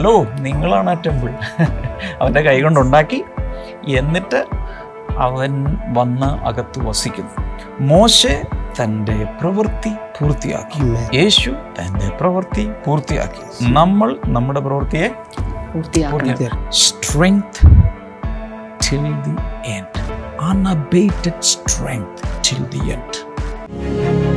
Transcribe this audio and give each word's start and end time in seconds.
Hello 0.00 0.24
നിങ്ങളാണ് 0.24 0.90
ആ 0.90 0.92
temple. 0.92 1.30
അവന്റെ 2.20 2.40
കൈ 2.40 2.60
കൊണ്ടുണ്ടാക്കി 2.60 3.24
എന്നിട്ട് 3.88 4.46
അവൻ 5.18 5.66
വന്ന് 5.92 6.26
അകത്ത് 6.46 6.78
വസിക്കുന്നു. 6.86 7.30
മോശെ 7.80 8.42
തന്റെ 8.80 9.26
പ്രവൃത്തി 9.40 9.92
പൂർത്തിയാക്കി. 10.20 10.80
യേശു 11.16 11.50
തന്റെ 11.50 12.08
പ്രവൃത്തി 12.20 12.70
പൂർത്തിയാക്കി. 12.86 13.44
നമ്മൾ 13.72 14.18
നമ്മുടെ 14.26 14.60
പ്രവൃത്തിയെ 14.60 15.10
strength 16.70 17.60
till 18.86 19.06
the 19.26 19.36
end. 19.76 19.94
Unabated 20.50 21.38
strength 21.52 22.24
till 22.48 22.64
the 22.74 22.82
end. 22.96 24.29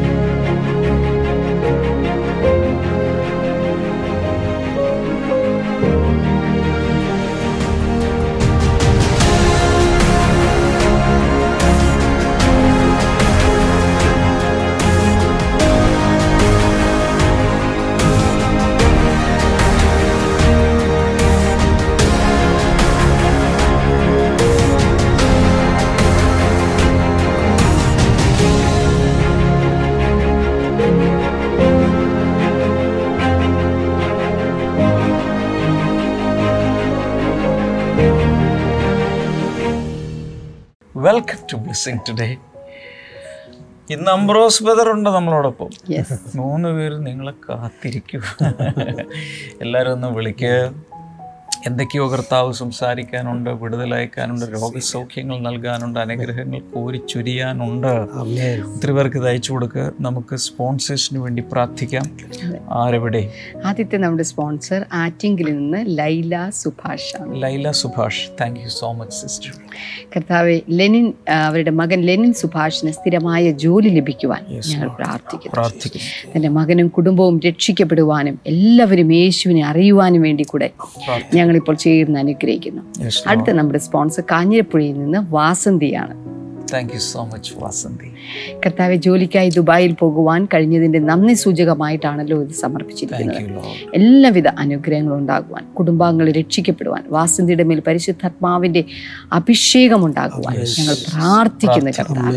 Blessing 41.73 42.01
today 42.09 42.25
ഇന്ന് 43.89 44.09
അംബ്രോസ് 44.11 44.63
ബദർ 44.63 44.87
ഉണ്ട് 44.89 45.09
നമ്മളോടൊപ്പം. 45.09 45.69
മൂന്ന് 46.35 46.69
പേര് 46.69 46.97
നിങ്ങളെ 47.05 47.33
കാത്തിരിക്കും. 47.49 48.21
എല്ലാവരും 49.61 49.91
ഒന്ന് 49.91 50.07
വിളിക്കുക 50.07 50.51
എന്തൊക്കെയോ 51.67 52.11
കർത്താവ് 52.11 52.53
സംസാരിക്കാനുണ്ട് 52.53 53.49
വിടുതലയക്കാനുണ്ട് 53.49 54.45
രോഗസൗഖ്യങ്ങൾ 54.53 55.39
നൽകാനുണ്ട് 55.39 55.99
അനുഗ്രഹങ്ങൾ 55.99 56.61
കോരിച്ചൊരിയാനുണ്ട് 56.73 57.87
ഒത്തിരി 58.73 58.91
പേർക്ക് 58.91 59.17
ഇത് 59.17 59.27
അയച്ചു 59.27 59.51
കൊടുക്കുക 59.53 59.85
നമുക്ക് 59.99 60.35
സ്പോൺസേഴ്സിന് 60.35 61.19
വേണ്ടി 61.19 61.43
പ്രാർത്ഥിക്കാം. 61.51 62.05
ആരെവിടെ? 62.71 63.21
ആദ്യത്തെ 63.65 63.97
നമ്മുടെ 63.97 64.23
സ്പോൺസർ 64.23 64.85
ആറ്റിങ്കിൽ 64.93 65.47
നിന്ന് 65.51 65.79
Laila 65.99 66.49
Subhash 66.49 67.11
Laila 67.43 67.71
Subhash 67.71 68.23
thank 68.41 68.59
you 68.59 68.67
so 68.67 68.91
much 68.91 69.17
sister 69.17 69.53
കർത്താവ് 70.15 70.59
ലെനിൻ 70.69 71.13
അവരുടെ 71.29 71.71
മകൻ 71.71 72.01
ലെനിൻ 72.01 72.33
സുഭാഷിന് 72.33 72.91
സ്ഥിരമായ 72.91 73.51
ജോലി 73.51 73.89
ലഭിക്കുവാൻ 73.89 74.43
ഞങ്ങൾ 74.71 74.89
പ്രാർത്ഥിക്കുന്നു. 74.97 76.05
തന്റെ 76.35 76.49
മകനും 76.49 76.87
കുടുംബവും 76.87 77.39
രക്ഷിക്കപ്പെടുവാനും 77.47 78.39
എല്ലാവരും 78.45 79.13
യേശുവിനെ 79.13 79.63
അറിയുവാനും 79.65 80.21
വേണ്ടി 80.21 80.43
കൂടെ 80.43 80.69
ഞങ്ങളിപ്പോൾ 81.43 81.75
ചെയ്യുന്ന 81.75 82.19
അനുഗ്രഹിക്കുന്നു. 82.19 82.81
അടുത്ത 83.27 83.51
നമ്മുടെ 83.51 83.79
സ്പോൺസർ 83.79 84.23
കാഞ്ഞിരപ്പുഴയിൽ 84.31 84.99
നിന്ന് 84.99 85.19
വാസന്തിയാണ്. 85.29 86.15
Thank 86.73 86.93
you 86.93 86.99
so 86.99 87.25
much 87.25 87.53
Vasanthi. 87.57 88.12
കർത്താവെ 88.65 88.95
ജോലിക്കായി 88.95 89.49
ദുബായിൽ 89.49 89.93
പോകുവാൻ 89.93 90.47
കഴിഞ്ഞതിന്റെ 90.53 90.99
നന്ദി 90.99 91.33
സൂചകമായിട്ടാണല്ലോ 91.33 92.41
ഇത് 92.41 92.53
സമർപ്പിച്ചിരിക്കുന്നത്. 92.53 93.37
എല്ലാവിധ 93.93 94.47
അനുഗ്രഹങ്ങളും 94.47 95.17
ഉണ്ടാകുവാൻ 95.17 95.73
കുടുംബാംഗങ്ങൾ 95.73 96.31
രക്ഷിക്കപ്പെടുവാൻ 96.31 97.03
വാസന്തിയുടെ 97.07 97.63
മേൽ 97.63 97.81
പരിശുദ്ധാത്മാവിന്റെ 97.87 98.83
അഭിഷേകം 99.33 100.05
ഉണ്ടാകുവാൻ 100.05 100.55
ഞങ്ങൾ 100.79 100.95
പ്രാർത്ഥിക്കുന്ന 101.09 101.89
കർത്താവ്. 101.89 102.29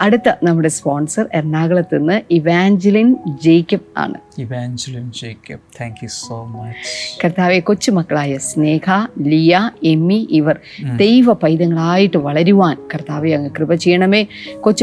അടുത്ത 0.00 0.28
നമ്മുടെ 0.42 0.68
സ്പോൺസർ 0.68 1.28
എറണാകുളത്ത് 1.34 1.98
നിന്ന് 1.98 2.20
ഇവാഞ്ചലിൻ 2.30 3.16
ജേക്കബ് 3.42 3.98
ആണ്. 3.98 4.14
Evangeline 4.38 5.12
Jacob. 5.22 5.58
Thank 5.80 5.96
you 6.02 6.08
so 6.08 6.44
much 6.44 7.18
കർത്താവെ 7.24 7.58
കൊച്ചുമക്കളായ 7.58 8.38
സ്നേഹ 8.38 9.06
ലിയ 9.20 9.70
എമ്മി 9.84 10.28
ഇവർ 10.30 10.56
ദൈവ 10.96 11.32
പൈതങ്ങളായിട്ട് 11.32 12.16
വളരുവാൻ 12.16 12.76
കർത്താവെ 12.94 13.30
അങ്ങ് 13.30 13.50
കൃപ 13.50 13.74
ചെയ്യണമേ. 13.74 14.26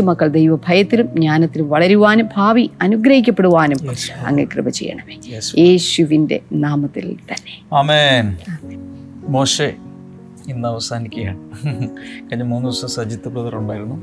കൊച്ചുമക്കൾ 0.07 0.27
ദൈവ 0.27 0.55
ഭയത്തിലും 0.55 1.07
ജ്ഞാനത്തിലും 1.13 1.69
വളരുവാനും 1.69 2.27
ഭാവി 2.35 2.69
അനുഗ്രഹിക്കപ്പെടുവാനും 2.81 3.79
അങ്ങ് 4.25 4.45
കൃപ 4.55 4.69
ചെയ്യണമേ. 4.69 5.15
യേശുവിന്റെ 5.57 6.39
നാമത്തിൽ 6.51 7.17
തന്നെ. 7.31 8.37
മോശെ 9.27 9.75
ഇന്ന് 10.47 10.67
അവസാനിക്കുകയാണ്. 10.67 11.39
കഴിഞ്ഞ 12.29 12.43
മൂന്ന് 12.43 12.69
ദിവസം 12.69 12.87
സജിത്ത് 12.87 13.29
ബ്രദർ 13.29 13.55
ഉണ്ടായിരുന്നു. 13.55 13.97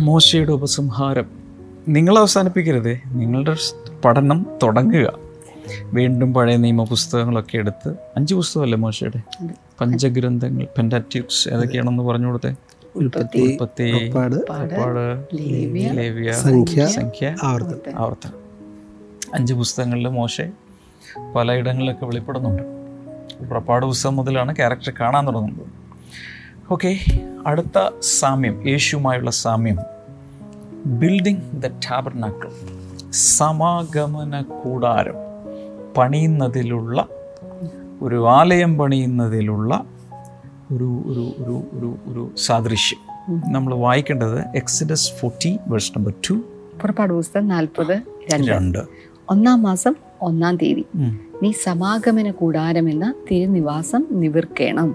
മോശയുടെ 0.00 0.52
ഉപസംഹാരം. 0.52 1.26
നിങ്ങൾ 1.88 2.18
അവസാനിപ്പിക്കരുത്. 2.18 2.92
നിങ്ങളുടെ 3.06 3.54
പഠനം 4.04 4.46
തുടങ്ങുക. 4.62 5.06
വീണ്ടും 5.82 6.34
പഴയ 6.34 6.56
നിയമ 6.56 6.84
പുസ്തകങ്ങളൊക്കെ 6.84 7.56
എടുത്ത് 7.56 7.90
അഞ്ച് 8.16 8.34
പുസ്തകമല്ലേ 8.34 8.78
മോശയുടെ? 8.78 9.20
പഞ്ചഗ്രന്ഥങ്ങൾ 9.80 10.66
പെന്റാറ്റ്യൂക്സ് 10.76 11.48
ഏതൊക്കെയാണെന്ന് 11.48 12.02
പറഞ്ഞു 12.02 12.26
കൊടുത്തേ? 12.26 12.54
ഉൽപ്പത്തി 12.96 13.58
സംഖ്യ 16.32 17.36
ആവർത്തനം. 17.42 17.98
ആവർത്തനം. 17.98 18.34
അഞ്ച് 19.34 19.54
പുസ്തകങ്ങളിൽ 19.54 20.08
മോശെ 20.08 20.50
പലയിടങ്ങളിലൊക്കെ 21.36 22.06
വെളിപ്പെടുന്നുണ്ട്. 22.06 22.62
പുറപ്പാട് 23.44 23.86
പുസ്തകം 23.86 24.16
മുതലാണ് 24.16 24.56
ക്യാരക്ടർ 24.56 24.92
കാണാൻ 25.00 25.26
തുടങ്ങുന്നത്. 25.26 25.66
ഓക്കെ 26.70 26.98
അടുത്ത 27.46 27.90
സാമ്യം 28.00 28.68
യേശുമായുള്ള 28.68 29.30
സാമ്യം. 29.30 29.76
ബിൽഡിംഗ് 30.86 31.62
ദ 31.62 31.66
ടാബർനാക്കൾ 31.66 32.52
സമാഗമന 33.10 34.42
കൂടാരം 34.42 35.14
പണിയുന്നതിലുള്ള 35.96 37.08
ഒരു 38.02 38.28
ആലയം 38.28 38.78
പണിയുന്നതിലുള്ള 38.78 39.84
ഒരു 40.74 40.88
ഒരു 41.10 41.24
ഒരു 41.42 41.56
ഒരു 41.76 41.90
ഒരു 42.10 42.22
സാദൃശ്യം. 42.38 43.00
നമ്മൾ 43.52 43.74
വായിക്കേണ്ടത് 43.74 44.38
Exodus 44.56 45.12
forty 45.20 45.58
verse 45.66 45.92
number 45.98 46.14
two 46.30 46.34
പുറപ്പാട് 46.80 47.12
പുസ്തകം 47.12 47.48
നാൽപ്പത് 47.48 47.94
രണ്ട്. 48.34 48.78
ഒന്നാം 49.30 49.62
മാസം 49.62 49.94
ഒന്നാം 50.22 50.56
തീയതി. 50.56 50.84
നീ 51.42 51.52
സമാഗമന 51.52 52.30
കൂടാരം 52.30 52.86
എന്ന 52.90 53.14
തിരുനിവാസം 53.30 54.02
നിവർക്കണം. 54.10 54.90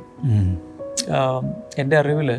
എന്റെ 1.78 1.98
അറിവിൽ 1.98 2.32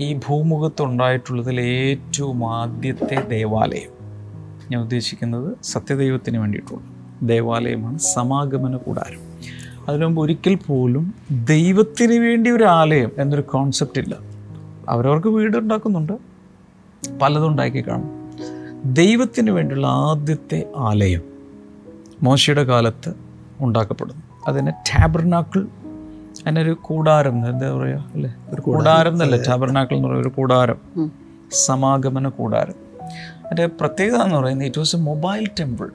ഈ 0.00 0.08
ഭൂമുഖത്തുണ്ടായിട്ടുള്ളതിൽ 0.14 1.60
ഏറ്റവും 1.60 2.38
ആദ്യത്തെ 2.54 3.18
ദേവാലയം 3.28 3.92
ഞാൻ 4.70 4.78
ഉദ്ദേശിക്കുന്നത് 4.82 5.48
സത്യദൈവത്തിന് 5.62 6.38
വേണ്ടിയിട്ടുള്ള 6.38 6.82
ദേവാലയമാണ് 7.22 7.98
സമാഗമന 7.98 8.76
കൂടാരം. 8.76 9.23
അതിനു 9.88 10.06
മുമ്പ് 10.06 10.22
ഒരിക്കൽ 10.22 10.54
പോലും 10.54 11.14
ദൈവത്തിന് 11.44 12.18
വേണ്ടി 12.18 12.50
ഒരു 12.50 12.64
ആലയം 12.64 13.10
എന്നൊരു 13.18 13.42
കോൺസെപ്റ്റ് 13.42 14.00
ഇല്ല. 14.00 14.16
അവരവർക്ക് 14.88 15.28
വീട് 15.28 15.58
ഉണ്ടാക്കുന്നുണ്ട് 15.58 16.12
പലതും 17.22 17.48
ഉണ്ടാക്കി 17.48 17.88
കാണും. 17.88 18.30
ദൈവത്തിന് 18.94 19.50
വേണ്ടിയുള്ള 19.50 19.86
ആദ്യത്തെ 19.86 20.66
ആലയം 20.76 21.22
മോശയുടെ 22.22 22.64
കാലത്ത് 22.64 23.14
ഉണ്ടാക്കപ്പെടുന്നു. 23.60 24.22
അതിനെ 24.48 24.70
ടാബർനാക്കിൾ 24.70 25.66
അതിനൊരു 26.46 26.76
കൂടാരം 26.82 27.48
എന്താ 27.48 27.72
പറയുക? 27.72 28.10
അല്ലേ? 28.14 28.34
ഒരു 28.48 28.60
കൂടാരം. 28.60 29.12
എന്നല്ലേ 29.12 29.42
ടാബർനാക്കിൾ 29.48 29.94
എന്ന് 29.94 30.08
പറയുന്ന 30.08 30.28
ഒരു 30.28 30.34
കൂടാരം. 30.34 31.10
സമാഗമന 31.52 32.28
കൂടാരം. 32.28 32.74
അതിന്റെ 33.44 33.66
പ്രത്യേകത 33.66 34.16
എന്ന് 34.16 34.36
പറയുന്നത് 34.36 34.66
it 34.66 34.78
was 34.78 34.96
a 34.96 34.98
mobile 34.98 35.48
temple 35.60 35.90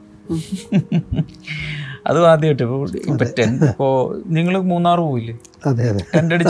അതും 2.07 2.25
ആദ്യമായിട്ട്. 2.31 2.63
ഇപ്പോൾ 2.63 2.83
ഇപ്പം 3.11 3.29
ടെൻ 3.39 3.51
ഇപ്പോൾ 3.69 3.93
നിങ്ങൾ 4.37 4.55
മൂന്നാർ 4.71 4.99
പോയില്ലേ 4.99 5.35
അതെ 5.67 5.89
അതെ. 5.89 6.01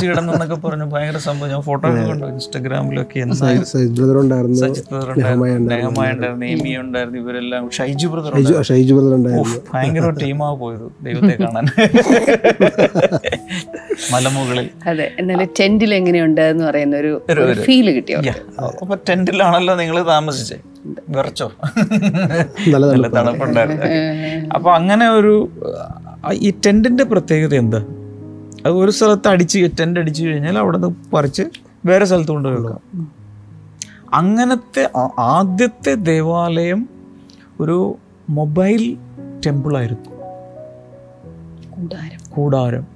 കിടന്നെന്നൊക്കെ 0.01 0.55
പറഞ്ഞു 0.55 0.83
ഭയങ്കര 0.83 1.17
സംഭവം. 1.17 1.49
ഞാൻ 1.49 1.61
ഫോട്ടോ 1.61 1.87
കണ്ടു 1.89 2.25
ഇൻസ്റ്റാഗ്രാമിലൊക്കെ 2.25 3.19
ബ്രദർ 3.99 4.17
ഉണ്ടായിരുന്നു. 4.23 4.55
ഉണ്ടായിരുന്നു 5.57 6.79
ഉണ്ടായിരുന്നു 6.81 7.19
ഇവരെല്ലാം. 7.19 7.69
ഷൈജു 7.71 8.07
ബ്രദർ 8.07 8.33
ഉണ്ടായിരുന്നു 8.35 8.63
ഷൈജു 8.63 8.93
ബ്രദർ 8.93 9.15
ഉണ്ടായിരുന്നു 9.15 9.61
ഭയങ്കര 9.73 10.09
ടീമാ 10.09 10.53
പോയത് 10.53 10.87
ദൈവത്തെ 11.05 11.35
കാണാൻ. 11.43 11.65
മലമുകളിൽ. 14.13 14.69
അതെ 14.89 15.11
എന്നാലും 15.19 15.49
ടെന്റിൽ 15.59 15.93
എങ്ങനെയുണ്ട് 15.93 16.41
എന്ന് 16.41 16.65
പറയുന്ന 16.65 16.97
ഒരു 16.97 17.21
ഫീൽ 17.65 17.91
കിട്ടിയോ. 17.91 18.19
അപ്പൊ 18.81 18.95
ടെന്റിലാണല്ലോ 19.09 19.75
നിങ്ങൾ 19.75 20.03
താമസിച്ചേ. 20.03 20.57
വിറച്ചോ? 21.09 21.51
നല്ല 22.67 22.85
നല്ല 22.85 23.07
തണുപ്പുണ്ടായിരുന്നു. 23.07 23.85
അപ്പൊ 24.55 24.71
അങ്ങനെ 24.71 25.09
ഒരു 25.09 25.49
ഈ 26.33 26.53
ടെന്റിന്റെ 26.65 27.03
പ്രത്യേകത 27.03 27.55
എന്താ? 27.55 27.83
അത് 28.65 28.73
ഒരു 28.73 28.91
സ്ഥലത്ത് 28.91 29.27
അടിച്ച് 29.27 29.69
ടെന്റ് 29.79 29.99
അടിച്ചു 29.99 30.25
കഴിഞ്ഞാൽ 30.25 30.57
അവിടെ 30.57 30.77
നിന്ന് 30.77 30.95
പറിച്ച് 31.13 31.43
വേറെ 31.85 32.05
സ്ഥലത്ത് 32.05 32.31
കൊണ്ട് 32.31 32.49
വെക്കാം 32.49 33.11
അങ്ങനത്തെ 34.13 34.89
ആദ്യത്തെ 35.19 35.93
ദേവാലയം 35.93 36.89
ഒരു 37.59 37.97
മൊബൈൽ 38.29 38.97
ടെമ്പിളായിരുന്നു 39.45 40.09
കൂടാരം. 41.69 42.19
കൂടാരം. 42.29 42.87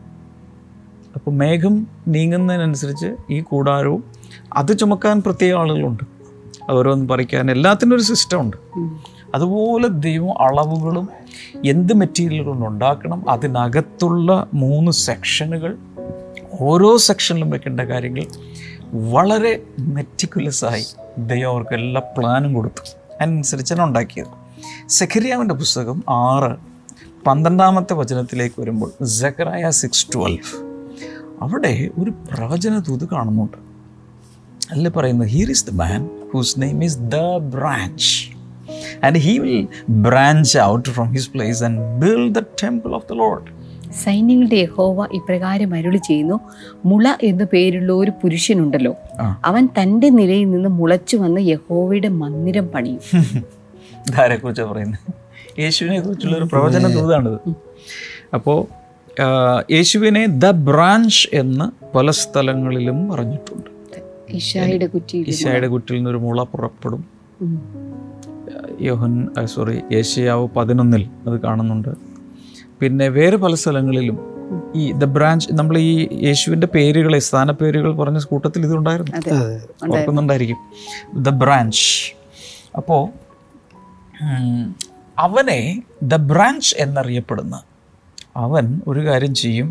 അപ്പോൾ 1.15 1.31
മേഘം 1.31 1.87
നീങ്ങുന്നതിനനുസരിച്ച് 2.07 3.15
ഈ 3.29 3.41
കൂടാരവും 3.41 4.03
അത് 4.53 4.77
ചുമക്കാൻ 4.77 5.21
പ്രത്യേക 5.21 5.55
ആളുകളുണ്ട്. 5.55 6.03
അവരൊന്ന് 6.69 7.09
പറിക്കാൻ 7.09 7.51
എല്ലാത്തിനും 7.51 7.95
ഒരു 7.95 8.01
സിസ്റ്റം 8.01 8.41
ഉണ്ട്. 8.41 8.57
അതുപോലെ 9.35 9.87
ദൈവം 9.87 10.41
അളവുകളും 10.41 11.09
എന്ത് 11.65 11.93
മെറ്റീരിയലുകൾ 11.93 12.47
കൊണ്ട് 12.47 12.65
ഉണ്ടാക്കണം? 12.65 13.29
അതിനകത്തുള്ള 13.29 14.47
മൂന്ന് 14.53 14.91
സെക്ഷനുകൾ 14.91 15.77
ഓരോ 16.61 16.97
സെക്ഷനിലും 16.97 17.49
വെക്കേണ്ട 17.49 17.81
കാര്യങ്ങൾ 17.81 18.25
വളരെ 19.11 19.63
മെറ്റിക്കുലസായി 19.79 20.85
ദൈവം 21.17 21.51
അവർക്ക് 21.51 21.73
എല്ലാ 21.73 22.01
പ്ലാനും 22.17 22.53
കൊടുത്തു. 22.53 22.97
അതിനനുസരിച്ചാണ് 23.21 23.81
ഉണ്ടാക്കിയത്. 23.81 24.27
സെഖരിയാവിന്റെ 24.89 25.55
പുസ്തകം 25.55 26.03
ആറ് 26.09 26.57
പന്ത്രണ്ടാമത്തെ 27.27 27.93
വചനത്തിലേക്ക് 27.93 28.61
വരുമ്പോൾ 28.61 29.03
ജക്കറായ 29.03 29.69
സിക്സ് 29.69 30.07
ട്വൽവ് 30.13 30.73
അവിടെ 31.41 31.89
ഒരു 31.97 32.09
പ്രവചന 32.09 32.77
ദൂത് 32.77 33.09
കാണുന്നുണ്ട്. 33.09 33.57
അല്ലെ 34.71 34.91
പറയുന്നത് 34.91 35.27
here 35.27 35.49
is 35.49 35.67
the 35.67 35.69
man 35.69 36.09
whose 36.33 36.61
name 36.61 36.83
is 36.83 36.97
the 36.97 37.15
branch 37.37 38.32
and 39.03 39.17
he 39.17 39.39
will 39.39 39.67
branch 39.89 40.59
out 40.59 40.89
from 40.89 41.11
his 41.11 41.31
place 41.31 41.63
and 41.63 42.01
build 42.01 42.35
the 42.35 42.39
temple 42.39 42.95
of 42.95 43.05
the 43.09 43.13
Lord 43.13 43.63
സൈന്യങ്ങളുടെ 43.93 44.55
യഹോവ 44.55 45.07
ഇപ്രകാരം 45.13 45.73
അരുളി 45.73 45.97
ചെയ്യുന്നു 45.97 46.39
മുള 46.85 47.13
എന്നു 47.23 47.43
പേരുള്ള 47.53 47.93
ഒരു 47.93 48.11
പുരുഷനുണ്ടല്ലോ. 48.11 48.95
അവൻ 49.45 49.69
തന്റെ 49.81 50.09
നിലയിൽ 50.09 50.51
നിന്ന് 50.51 50.69
മുളച്ചു 50.69 51.17
വന്ന് 51.17 51.41
യഹോവയുടെ 51.41 52.07
മന്ദിരം 52.07 52.67
പണിയും. 52.67 52.99
പറയുന്നത് 54.71 55.13
യേശുവിനെ 55.59 55.99
കുറിച്ചുള്ള 56.01 56.37
ഒരു 56.37 56.43
പ്രവചന 56.43 56.87
ദൂതാണിത്. 56.87 57.55
അപ്പോൾ 58.33 58.65
യേശുവിനെ 59.71 60.25
ദ 60.25 60.49
ബ്രാഞ്ച് 60.49 61.27
എന്ന് 61.33 61.97
പല 61.97 62.11
സ്ഥലങ്ങളിലും 62.11 63.09
പറഞ്ഞിട്ടുണ്ട്. 63.09 63.69
ഈശായുടെ 64.31 65.67
കുറ്റിയിൽ 65.67 65.97
നിന്നൊരു 65.97 66.17
മുള 66.17 66.43
പുറപ്പെടും. 66.43 67.05
യോഹൻ 68.81 69.29
സോറി 69.45 69.81
ഏഷ്യാവ് 69.93 70.47
പതിനൊന്നിൽ 70.47 71.09
അത് 71.27 71.41
കാണുന്നുണ്ട്. 71.41 71.89
പിന്നെ 72.79 73.07
വേറെ 73.07 73.37
പല 73.37 73.53
സ്ഥലങ്ങളിലും 73.53 74.19
ഈ 74.75 74.91
ദ 74.91 75.03
ബ്രാഞ്ച് 75.03 75.47
നമ്മൾ 75.53 75.77
ഈ 75.77 76.07
യേശുവിന്റെ 76.25 76.67
പേരുകളെ 76.67 77.19
സ്ഥാനപ്പേരുകൾ 77.19 77.95
പറഞ്ഞ 77.95 78.19
കൂട്ടത്തിൽ 78.19 78.65
ഇതുണ്ടായിരുന്നു 78.65 79.13
ഓർക്കുന്നുണ്ടായിരിക്കും. 79.91 80.57
The 81.23 81.29
branch. 81.29 81.83
അപ്പോൾ 82.75 83.03
അവനെ 85.19 85.83
ദ 86.03 86.15
ബ്രാഞ്ച് 86.15 86.75
എന്നറിയപ്പെടുന്ന 86.79 87.63
അവൻ 88.35 88.81
ഒരു 88.87 89.05
കാര്യം 89.05 89.33
ചെയ്യും. 89.33 89.69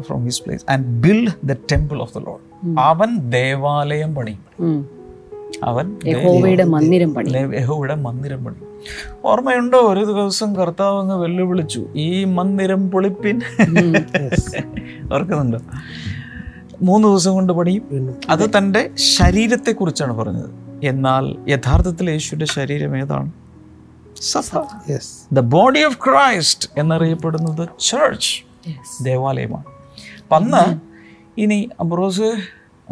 From 0.00 0.24
his 0.24 0.42
place 0.42 0.64
and 0.70 0.86
build 0.86 1.32
the 1.44 1.52
temple 1.72 2.02
of 2.02 2.14
the 2.14 2.18
Lord 2.18 2.78
അവൻ 2.80 3.16
ദേവാലയം 3.30 4.14
പണിയും. 4.14 5.01
അവൻ 5.64 5.96
യഹോവയുടെ 6.06 6.64
മന്ദിരം 6.64 7.14
പണി. 7.14 7.30
മന്ദിരം 7.94 8.44
പണി. 8.44 8.56
ഓർമ്മയുണ്ടോ? 9.24 9.78
ഒരു 9.78 10.04
ദിവസം 10.04 10.56
കർത്താവ് 10.56 11.00
അങ്ങ് 11.00 11.16
വെല്ലുവിളിച്ചു. 11.16 11.86
ഈ 11.96 12.24
മന്ദിരം 12.24 12.90
പൊളിപ്പിൻ. 12.90 13.40
ഓർക്കുന്നുണ്ടോ? 15.14 15.58
മൂന്ന് 16.82 17.08
ദിവസം 17.08 17.34
കൊണ്ട് 17.34 17.52
പണിയും 17.52 18.14
അത് 18.28 18.50
തന്റെ 18.58 18.90
ശരീരത്തെക്കുറിച്ചാണ് 18.94 20.12
പറഞ്ഞത്. 20.12 20.50
എന്നാൽ 20.84 21.50
യഥാർത്ഥത്തിൽ 21.50 22.10
യേശുവിന്റെ 22.10 22.46
ശരീരം 22.46 22.98
ഏതാണ്? 22.98 23.32
സഭ 24.22 24.62
ദ 25.32 25.40
ബോഡി 25.40 25.84
ഓഫ് 25.84 25.98
ക്രൈസ്റ്റ് 26.04 26.68
എന്നറിയപ്പെടുന്നത് 26.78 27.68
ചർച്ച് 27.80 28.42
ദേവാലയമാണ്. 29.04 29.64
അപ്പം 30.22 30.36
അന്ന് 30.36 30.80
ഇനി 31.40 31.68
അബ്രോസ് 31.80 32.34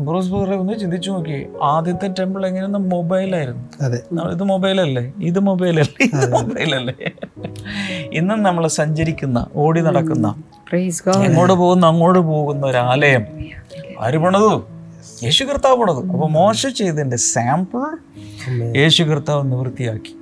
ബ്രദറെ 0.07 0.57
ഒന്ന് 0.57 0.79
ചിന്തിച്ചു 0.79 1.11
നോക്കി. 1.11 1.47
ആദ്യത്തെ 1.63 2.09
ടെമ്പിൾ 2.19 2.47
എങ്ങനെയെന്ന് 2.47 2.79
മൊബൈലായിരുന്നു. 2.79 3.85
അതെ. 3.85 3.99
ഇത് 4.33 4.45
മൊബൈലല്ലേ? 4.45 5.13
ഇത് 5.21 5.39
മൊബൈലല്ലേ? 5.39 6.05
ഇത് 6.05 6.33
മൊബൈലല്ലേ? 6.33 6.95
ഇന്നും 8.13 8.43
നമ്മൾ 8.43 8.67
സഞ്ചരിക്കുന്ന 8.67 9.47
ഓടി 9.57 9.81
നടക്കുന്ന 9.81 10.35
എങ്ങോട്ട് 11.25 11.55
പോകുന്ന 11.55 11.87
അങ്ങോട്ട് 11.87 12.19
പോകുന്ന 12.19 12.67
ഒരു 12.67 12.77
ആലയം. 12.77 13.25
ആര് 14.01 14.19
പണതു? 14.19 14.63
യേശു 15.25 15.45
കർത്താവ് 15.45 15.77
പണതു. 15.77 16.01
അപ്പൊ 16.07 16.29
മോശ 16.29 16.67
ചെയ്തതിന്റെ 16.67 17.17
സാമ്പിൾ 17.17 17.99
യേശു 18.77 19.03
കർത്താവ് 19.03 19.53
നിവൃത്തിയാക്കി. 19.53 20.15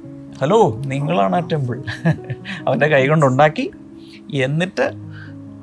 ഹലോ 0.43 0.81
നിങ്ങളാണ് 0.87 1.37
ആ 1.37 1.39
ടെമ്പിൾ. 1.39 1.83
അവന്റെ 2.67 2.87
കൈ 2.87 3.07
കൊണ്ടുണ്ടാക്കി 3.07 3.71
എന്നിട്ട് 4.35 4.93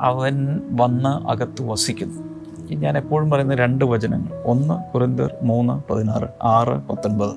അവൻ 0.02 0.60
വന്ന് 0.72 1.28
അകത്ത് 1.30 1.62
വസിക്കുന്നു. 1.62 2.25
ഞാൻ 2.74 2.98
എപ്പോഴും 2.98 3.30
പറയുന്ന 3.30 3.56
രണ്ട് 3.56 3.86
വചനങ്ങൾ. 3.86 4.42
ഒന്ന് 4.44 4.94
കുറിന്തർ 4.94 5.36
മൂന്ന് 5.44 5.94
പതിനാറ് 5.94 6.28
ആറ് 6.44 6.82
പത്തൊൻപത്. 6.88 7.36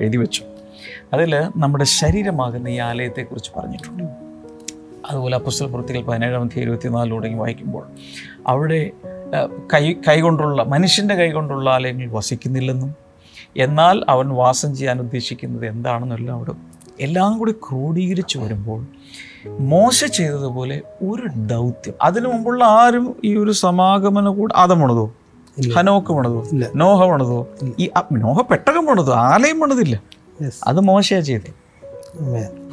എഴുതി 0.00 0.16
വെച്ചു. 0.16 0.42
അതിൽ 1.12 1.36
നമ്മുടെ 1.56 1.84
ശരീരമാകുന്ന 1.84 2.68
ഈ 2.68 2.78
ആലയത്തെക്കുറിച്ച് 2.78 3.50
പറഞ്ഞിട്ടുണ്ട്. 3.56 4.02
അതുപോലെ 5.10 5.34
അപ്പുസ്തല 5.36 5.66
പ്രവൃത്തികൾ 5.66 6.02
പതിനേഴാം 6.02 6.42
തീയതി 6.42 6.60
ഇരുപത്തിനാലിലൂടെയും 6.60 7.38
വായിക്കുമ്പോൾ 7.38 7.86
അവിടെ 8.46 8.90
കൈ 9.74 9.92
കൈകൊണ്ടുള്ള 9.92 10.62
മനുഷ്യന്റെ 10.62 11.14
കൈകൊണ്ടുള്ള 11.14 11.70
ആലയങ്ങൾ 11.70 12.12
വസിക്കുന്നില്ലെന്നും 12.12 12.94
എന്നാൽ 13.56 14.04
അവൻ 14.08 14.28
വാസം 14.28 14.76
ചെയ്യാൻ 14.76 15.00
ഉദ്ദേശിക്കുന്നത് 15.00 15.66
എന്താണെന്നെല്ലാം 15.66 16.34
അവിടെ 16.34 16.52
എല്ലാം 17.00 17.38
കൂടി 17.38 17.52
ക്രോഡീകരിച്ച് 17.52 18.38
വരുമ്പോൾ 18.38 18.86
മോശ 19.60 20.04
ചെയ്തതുപോലെ 20.04 20.82
ഒരു 21.02 21.26
ദൗത്യം. 21.36 21.94
അതിനു 22.02 22.28
മുമ്പുള്ള 22.28 22.64
ആരും 22.64 23.16
ഈ 23.24 23.36
ഒരു 23.36 23.50
സമാഗമന 23.50 24.28
കൂടെ 24.28 24.54
അതം 24.56 24.80
പണിതോ? 24.80 25.12
ഹനോക്ക് 25.76 26.12
പണിതോ? 26.12 26.46
നോഹ 26.76 27.06
പണിതോ? 27.06 27.46
ഈ 27.78 27.90
നോഹ 28.12 28.40
പെട്ടകം 28.40 28.86
പണിതോ? 28.86 29.14
ആലയം 29.14 29.60
പണിതില്ല. 29.60 30.00
അത് 30.66 30.80
മോശയാ 30.80 31.20
ചെയ്തത് 31.20 31.64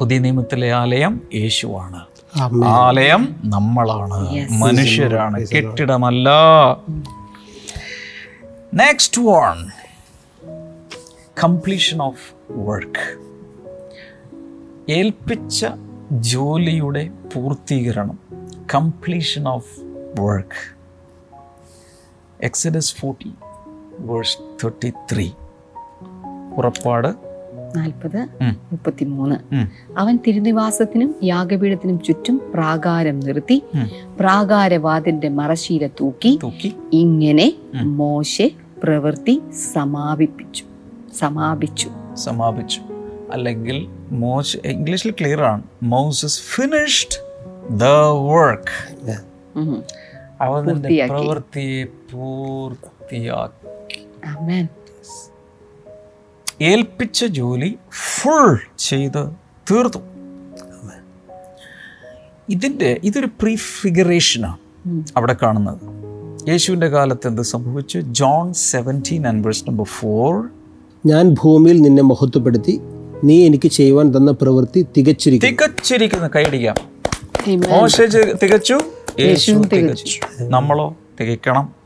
പുതിയ 0.00 0.18
നിയമത്തിലെ 0.18 0.72
ആലയം 0.72 1.20
യേശുവാണ്. 1.34 2.00
ആലയം 2.64 3.36
നമ്മളാണ്. 3.44 4.46
മനുഷ്യരാണ്. 4.50 5.46
കെട്ടിടമല്ല. 5.46 6.30
Next 8.74 9.22
one 9.22 9.68
completion 11.44 12.02
of 12.02 12.34
work 12.50 13.31
ഏൽപ്പിച്ച 14.88 15.66
ജോലിയുടെ 16.12 17.10
പൂർത്തീകരണം 17.34 18.18
completion 18.74 19.48
of 19.48 19.80
work 20.20 20.76
Exodus 22.42 22.94
forty 22.94 23.32
verse 23.98 24.38
thirty 24.38 24.92
three 25.12 25.30
പുറപ്പാട് 26.56 27.08
നാൽപ്പത് 27.76 28.28
മുപ്പത്തിമൂന്ന്. 28.42 29.54
അവൻ 29.98 30.18
തിരുനിവാസത്തിനും 30.26 31.14
യാഗപീഠത്തിനും 31.22 32.00
ചുറ്റും 32.00 32.50
പ്രാകാരം 32.54 33.20
നിർത്തി 33.20 33.62
പ്രാകാരവാദിന്റെ 33.74 33.86
പ്രാകാരവാതിന്റെ 34.20 35.28
മറശീല 35.28 35.86
തൂക്കി 35.86 36.38
തൂക്കി. 36.42 36.76
ഇങ്ങനെ 36.92 37.52
മോശെ 37.72 38.50
പ്രവൃത്തി 38.82 39.42
സമാപിപ്പിച്ചു. 39.72 40.64
സമാപിച്ചു. 41.18 41.90
സമാപിച്ചു. 42.14 42.80
അല്ലെങ്കിൽ 43.32 44.01
മോശ 44.12 44.56
ഇംഗ്ലീഷിൽ 44.64 45.10
ക്ലിയർ 45.10 45.42
ആണ്. 45.42 45.62
മോസസ് 45.82 46.40
ഫിനിഷ്ഡ് 46.40 47.18
ദ 47.70 47.84
വർക്ക് 48.30 49.16
അവന്റെ. 50.40 51.06
പ്രവൃത്തിയെ 51.06 51.84
പൂർത്തിയാക്കി. 51.84 53.68
ഏൽപ്പിച്ച 56.64 57.24
ജോലി 57.24 57.78
ഫുൾ 57.92 58.60
ചെയ്ത് 58.78 59.30
തീർത്തു. 59.70 59.98
ഇതിന്റെ 62.48 63.00
ഇതൊരു 63.04 63.26
പ്രീഫിഗറേഷനാണ് 63.26 64.58
അവിടെ 65.16 65.36
കാണുന്നത്. 65.42 65.80
യേശുവിന്റെ 66.50 66.88
കാലത്ത് 66.88 67.26
എന്ത് 67.26 67.42
സംഭവിച്ചു? 67.42 67.98
John 67.98 68.52
seventeen 68.52 69.26
and 69.26 69.44
verse 69.44 69.64
number 69.68 69.84
four 69.84 70.48
ഞാൻ 71.06 71.34
ഭൂമിയിൽ 71.42 71.80
നിന്നെ 71.80 72.02
മഹത്വപ്പെടുത്തി 72.02 72.80
നീ 73.24 73.46
എനിക്ക് 73.46 73.68
ചെയ്യുവാൻ 73.68 74.16
തന്ന 74.16 74.30
പ്രവൃത്തി 74.30 74.86
തികച്ചിരിക്കുന്നു. 74.96 75.56
തികച്ചിരിക്കുന്ന. 75.56 76.28
കൈയടിക്കാം. 76.36 76.74
മോശ 77.70 78.00
തികച്ചു? 78.42 78.74
യേശു 78.74 79.20
യേശുവും 79.20 79.68
തികച്ചു. 79.68 80.20
നമ്മളോ 80.42 80.96
തികക്കണം. 81.20 81.82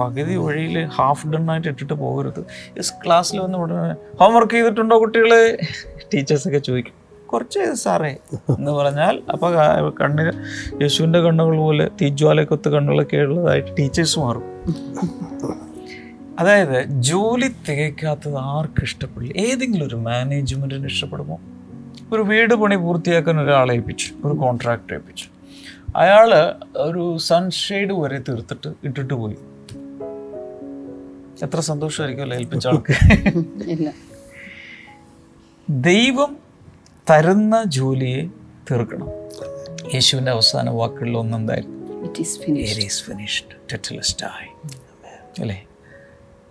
പകുതി 0.00 0.36
വഴിയിൽ 0.36 0.84
ഹാഫ് 0.84 1.26
ഡൺ 1.26 1.50
ആയിട്ട് 1.50 1.68
ഇട്ടിട്ട് 1.68 1.92
പോകരുത്. 1.92 2.44
ക്ലാസ്സിൽ 3.04 3.38
വന്ന് 3.38 3.58
ഉടനെ 3.58 3.94
ഹോംവർക്ക് 4.20 4.52
ചെയ്തിട്ടുണ്ടോ 4.52 5.00
കുട്ടികളെ? 5.00 5.58
ടീച്ചേഴ്സൊക്കെ 6.14 6.58
ചോദിക്കും. 6.58 6.94
കുറച്ച് 7.26 7.74
സാറേ 7.74 8.16
എന്ന് 8.58 8.70
പറഞ്ഞാൽ 8.70 9.22
അപ്പോൾ 9.32 9.50
കണ്ണിന് 10.00 10.32
യേശുവിന്റെ 10.82 11.20
കണ്ണുകൾ 11.20 11.56
പോലെ 11.56 11.88
തീജ്വാലക്കൊത്ത് 12.02 12.68
കണ്ണുകളൊക്കെ 12.68 13.16
ഉള്ളതായിട്ട് 13.16 13.76
ടീച്ചേഴ്സ് 13.78 14.18
മാറും. 14.18 14.42
അതായത് 16.38 16.84
ജോലി 16.84 17.48
തികയ്ക്കാത്തത് 17.68 18.36
ആർക്ക് 18.36 18.82
ഇഷ്ടപ്പെടില്ല? 18.82 19.40
ഏതെങ്കിലും 19.40 19.86
ഒരു 19.86 19.96
മാനേജ്മെന്റിന് 19.96 20.86
ഇഷ്ടപ്പെടുമോ? 20.86 21.40
ഒരു 22.12 22.22
വീട് 22.22 22.54
പണി 22.54 22.76
പൂർത്തിയാക്കാൻ 22.76 23.40
ഒരാളെ 23.40 23.74
ഏൽപ്പിച്ചു 23.74 24.12
ഒരു 24.24 24.34
കോൺട്രാക്ടർ 24.34 24.94
ഏൽപ്പിച്ചു. 24.94 25.28
അയാൾ 25.96 26.34
ഒരു 26.76 27.18
സൺഷെയ്ഡ് 27.18 27.92
വരെ 27.92 28.18
തീർത്തിട്ട് 28.18 28.74
ഇട്ടിട്ട് 28.84 29.14
പോയി. 29.14 29.36
എത്ര 31.42 31.60
സന്തോഷമായിരിക്കും 31.60 32.22
അല്ലേ 32.22 32.38
ഏൽപ്പിച്ച 32.38 32.66
ആൾക്ക്? 32.66 32.92
ഇല്ല. 33.70 33.92
ദൈവം 35.70 36.36
തരുന്ന 37.10 37.64
ജോലിയെ 37.66 38.26
തീർക്കണം. 38.70 39.08
യേശുവിന്റെ 39.94 40.32
അവസാന 40.32 40.70
വാക്കുകളിൽ 40.70 41.16
ഒന്നെന്തായിരുന്നു. 41.16 42.04
അല്ലേ? 45.40 45.64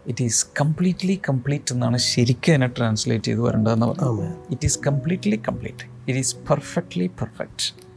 ഇറ്റ് 0.08 0.24
ഈസ് 0.24 0.46
കംപ്ലീറ്റ്ലി 0.62 1.20
കംപ്ലീറ്റ് 1.30 1.74
എന്നാണ് 1.74 1.98
ശരിക്കും 1.98 2.52
അതിനെ 2.52 2.68
ട്രാൻസ്ലേറ്റ് 2.68 3.26
ചെയ്ത് 3.26 3.42
വരേണ്ടതെന്ന് 3.42 3.86
പറഞ്ഞു 3.86 4.30
it 4.50 4.66
is 4.66 4.80
completely 4.88 5.42
complete 5.48 5.84
it 6.08 6.20
is 6.20 6.36
perfectly 6.36 7.08
perfect 7.08 7.88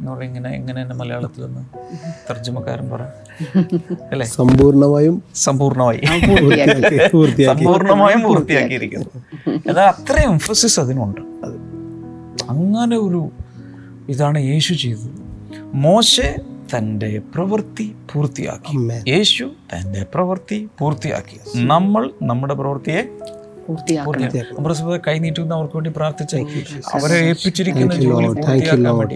എന്ന് 0.00 0.12
പറഞ്ഞാൽ 0.12 0.26
ഇങ്ങനെ 0.28 0.54
എങ്ങനെ 0.54 0.82
തന്നെ 0.82 0.94
മലയാളത്തിൽ 0.94 1.46
നിന്ന് 1.46 1.62
തർജമക്കാരൻ 2.30 2.90
പറ. 2.90 3.02
അല്ലേ? 4.12 4.26
സമ്പൂർണമായും 4.26 5.22
സമ്പൂർണമായി. 5.34 5.98
സമ്പൂർണമായും 7.46 8.22
പൂർത്തിയാക്കിയിരിക്കുന്നു. 8.22 9.08
എന്നാൽ 9.48 9.84
അത്രയും 9.84 10.30
എംഫസിസ് 10.30 10.80
അതിനുണ്ട്. 10.80 11.20
അങ്ങനെ 12.50 12.96
ഒരു 12.96 13.30
ഇതാണ് 14.08 14.38
യേശു 14.38 14.74
ചെയ്തത്. 14.74 15.10
മോശെ 15.74 16.36
തന്റെ 16.74 17.20
പ്രവൃത്തി 17.34 17.86
പൂർത്തിയാക്കി. 18.12 18.74
യേശു 19.10 19.44
തന്റെ 19.72 20.02
പ്രവൃത്തി 20.14 20.68
പൂർത്തിയാക്കി. 20.80 21.38
നമ്മൾ 21.56 22.10
നമ്മുടെ 22.22 22.54
പ്രവൃത്തിയെ 22.54 23.02
നമ്മുടെ 24.52 24.74
സുഹൃത്തെ 24.74 25.00
കൈ 25.06 25.18
നീട്ടുന്ന 25.18 25.54
അവർക്ക് 25.54 25.76
വേണ്ടി 25.76 25.90
പ്രാർത്ഥിച്ച 25.96 26.34
അവരെ 26.94 27.14
ഏൽപ്പിച്ചിരിക്കുന്ന 27.14 27.94
ജോലി 27.94 28.26
പൂർത്തിയാക്കാൻ 28.26 28.82
വേണ്ടി 28.96 29.14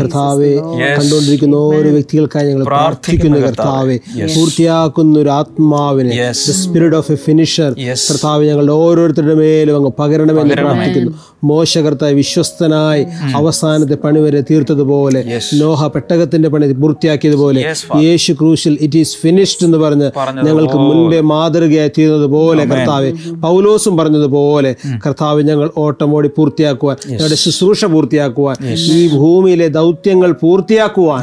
കർത്താവെ 0.00 0.52
കണ്ടുകൊണ്ടിരിക്കുന്ന 0.98 1.56
ഓരോ 1.56 1.90
വ്യക്തികൾക്കായി 1.90 2.48
ഞങ്ങൾ 2.48 2.64
പ്രാർത്ഥിക്കുന്നു 2.64 3.38
കർത്താവെ. 3.38 3.96
പൂർത്തിയാക്കുന്ന 4.36 5.18
ഒരു 5.18 5.28
ആത്മാവിനെ 5.28 6.12
Yes. 6.16 6.40
Spirit 6.60 6.96
of 6.96 7.12
a 7.12 7.14
finisher 7.14 7.72
Yes. 7.72 8.04
കർത്താവ് 8.10 8.44
ഞങ്ങളുടെ 8.48 8.72
ഓരോരുത്തരുടെ 8.72 9.34
മേലും 9.34 9.76
അങ്ങ് 9.76 9.92
പകരണമെന്ന് 9.98 10.54
പ്രാർത്ഥിക്കുന്നു. 10.54 11.12
മോശ 11.42 11.78
കർത്താവ് 11.78 12.14
വിശ്വസ്തനായി 12.14 13.02
അവസാനത്തെ 13.36 13.96
പണി 13.96 14.20
വരെ 14.20 14.40
തീർത്തതുപോലെ 14.42 15.20
നോഹ 15.60 15.86
പെട്ടകത്തിന്റെ 15.88 16.48
പണി 16.48 16.66
പൂർത്തിയാക്കിയതുപോലെ 16.80 17.60
യേശു 18.04 18.32
ക്രൂശിൽ 18.32 18.74
ഇറ്റ് 18.80 18.98
ഈസ് 18.98 19.16
ഫിനിഷ്ഡ് 19.20 19.64
എന്ന് 19.64 19.78
പറഞ്ഞ് 19.78 20.08
ഞങ്ങൾക്ക് 20.46 20.78
മുൻപേ 20.86 21.20
മാതൃകയായി 21.30 21.92
തീർന്നതുപോലെ 21.98 22.62
കർത്താവ് 22.72 23.10
പൗലോസും 23.42 23.96
പറഞ്ഞതുപോലെ 23.96 24.72
കർത്താവ് 25.04 25.42
ഞങ്ങൾ 25.42 25.70
ഓട്ടമോടി 25.78 26.28
പൂർത്തിയാക്കുവാൻ 26.36 26.96
ഞങ്ങളുടെ 27.12 27.38
ശുശ്രൂഷ 27.44 27.84
പൂർത്തിയാക്കുവാൻ 27.92 28.56
ഈ 28.94 29.08
ഭൂമിയിലെ 29.16 29.68
ദൗത്യങ്ങൾ 29.78 30.32
പൂർത്തിയാക്കുവാൻ 30.42 31.22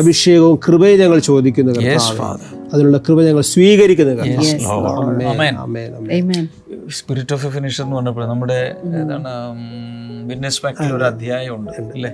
അഭിഷേകവും 0.00 0.58
കൃപയും 0.66 1.00
ഞങ്ങൾ 1.00 1.18
ചോദിക്കുന്നു 1.28 1.72
കർത്താവേ. 1.72 1.94
അതിനുള്ള 2.74 2.98
കൃപ 2.98 3.22
ഞങ്ങൾ 3.22 3.40
സ്വീകരിക്കുന്നത്. 3.40 4.18
സ്പിരിറ്റ് 6.90 7.34
ഓഫ് 7.34 7.46
ഫിനിഷർ 7.48 7.84
എന്ന് 7.84 7.96
പറഞ്ഞപ്പോൾ 7.96 8.26
നമ്മുടെ 8.26 8.74
ഏതാണ് 8.84 9.28
വിറ്റ്നസ് 10.24 10.60
ഫാക്ടറി 10.60 10.92
ഒരു 10.92 11.04
അധ്യായം 11.04 11.54
ഉണ്ട് 11.54 11.82
അല്ലേ? 11.82 12.12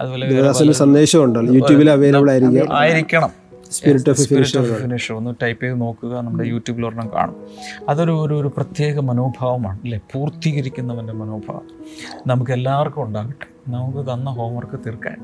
അതുപോലെ 0.00 0.72
സന്ദേശം 0.72 1.24
ഉണ്ടല്ലോ 1.24 1.54
യൂട്യൂബിൽ 1.54 1.90
അവൈലബിൾ 1.90 2.30
ആയിരിക്കും. 2.30 2.76
ആയിരിക്കണം. 2.76 3.44
Spirit 3.72 4.10
of 4.10 4.20
spirit 4.20 4.58
of 4.58 4.82
finisher 4.82 5.14
ഒന്ന് 5.14 5.34
ടൈപ്പ് 5.42 5.64
ചെയ്ത് 5.64 5.80
നോക്കുക. 5.80 6.20
നമ്മുടെ 6.20 6.48
യൂട്യൂബിൽ 6.48 6.86
ഒരെണ്ണം 6.86 7.10
കാണും. 7.14 7.36
അതൊരു 7.88 8.10
ഒരു 8.10 8.34
ഒരു 8.40 8.48
പ്രത്യേക 8.48 9.00
മനോഭാവമാണ് 9.00 9.78
അല്ലേ? 9.84 10.00
പൂർത്തീകരിക്കുന്നവന്റെ 10.12 11.12
മനോഭാവം. 11.12 11.62
നമുക്ക് 12.26 12.50
എല്ലാവർക്കും 12.50 13.02
ഉണ്ടാകട്ടെ. 13.02 13.70
നമുക്ക് 13.70 14.12
തന്ന 14.12 14.30
ഹോംവർക്ക് 14.30 14.78
തീർക്കാൻ. 14.86 15.16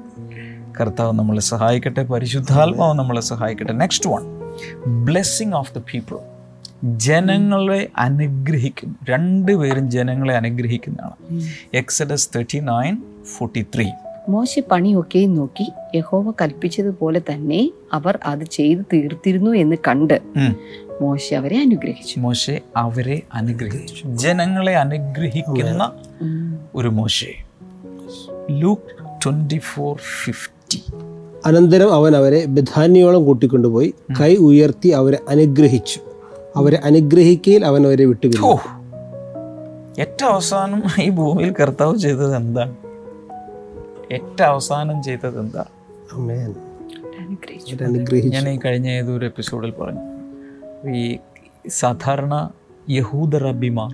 കർത്താവ് 0.81 1.13
നമ്മളെ 1.13 1.41
സഹായിക്കട്ടെ. 1.41 2.03
പരിശുദ്ധാത്മാവ് 2.03 2.99
നമ്മളെ 2.99 3.21
സഹായിക്കട്ടെ. 3.21 3.73
Next 3.73 4.11
one 4.11 4.40
blessing 4.87 5.53
of 5.53 5.75
the 5.75 5.79
people 5.79 6.19
ജനങ്ങളെ 6.85 7.89
അനുഗ്രഹിക്കും 7.97 8.97
രണ്ടുപേരും 9.11 9.91
ജനങ്ങളെ 9.91 10.35
അനുഗ്രഹിക്കുന്നതാണ്. 10.37 11.43
Exodus 11.75 12.31
thirty 12.37 12.59
nine 12.59 13.03
forty 13.39 13.67
three 13.75 13.89
മോശ 14.29 14.59
പണിയൊക്കെയും 14.71 15.35
നോക്കി 15.35 15.73
യഹോവ 15.95 16.31
കൽപ്പിച്ചതുപോലെ 16.31 17.21
തന്നെ 17.33 17.71
അവർ 17.93 18.19
അത് 18.25 18.45
ചെയ്തു 18.45 18.83
തീർത്തിരുന്നു 18.93 19.51
എന്ന് 19.51 19.77
കണ്ട് 19.89 20.21
മോശ 21.01 21.35
അവരെ 21.35 21.61
അനുഗ്രഹിച്ചു. 21.61 22.21
മോശ 22.21 22.51
അവരെ 22.77 23.23
അനുഗ്രഹിച്ചു. 23.35 24.09
ജനങ്ങളെ 24.09 24.77
അനുഗ്രഹിക്കുന്ന 24.77 25.93
ഒരു 26.75 26.89
മോശ. 26.89 27.25
ലൂക്ക് 28.51 28.83
ട്വന്റി 29.25 29.59
ഫോർ 29.59 29.97
ഫിഫ്റ്റി 30.25 30.83
അനന്തരം 31.47 31.95
അവൻ 31.95 32.17
അവരെ 32.17 32.47
ബഥാന്യോളം 32.47 33.25
കൂട്ടിക്കൊണ്ടുപോയി 33.25 33.95
കൈ 34.21 34.37
ഉയർത്തി 34.37 34.89
അവരെ 34.89 35.19
അനുഗ്രഹിച്ചു. 35.29 36.01
അവരെ 36.57 36.77
അനുഗ്രഹിക്കയിൽ 36.85 37.65
അവൻ 37.65 37.87
അവരെ 37.87 38.05
വിട്ടുപിരിഞ്ഞു. 38.05 38.59
ഏറ്റവും 40.01 40.33
അവസാനം 40.33 40.83
ഈ 41.03 41.11
ഭൂമിയിൽ 41.11 41.55
കർത്താവ് 41.61 41.97
ചെയ്തത് 41.97 42.37
എന്താണ് 42.37 42.77
ഏറ്റവും 44.13 44.47
അവസാനം 44.47 45.03
ചെയ്തത് 45.03 45.41
എന്താ? 45.41 45.65
ഞാൻ 48.25 48.49
ഈ 48.49 48.59
കഴിഞ്ഞ 48.65 48.89
ഏതൊരു 48.89 49.27
എപ്പിസോഡിൽ 49.27 49.71
പറഞ്ഞു. 49.71 50.01
ഈ 50.91 51.19
സാധാരണ 51.69 52.51
യഹൂദ 52.91 53.37
റബ്ബിമാർ 53.37 53.93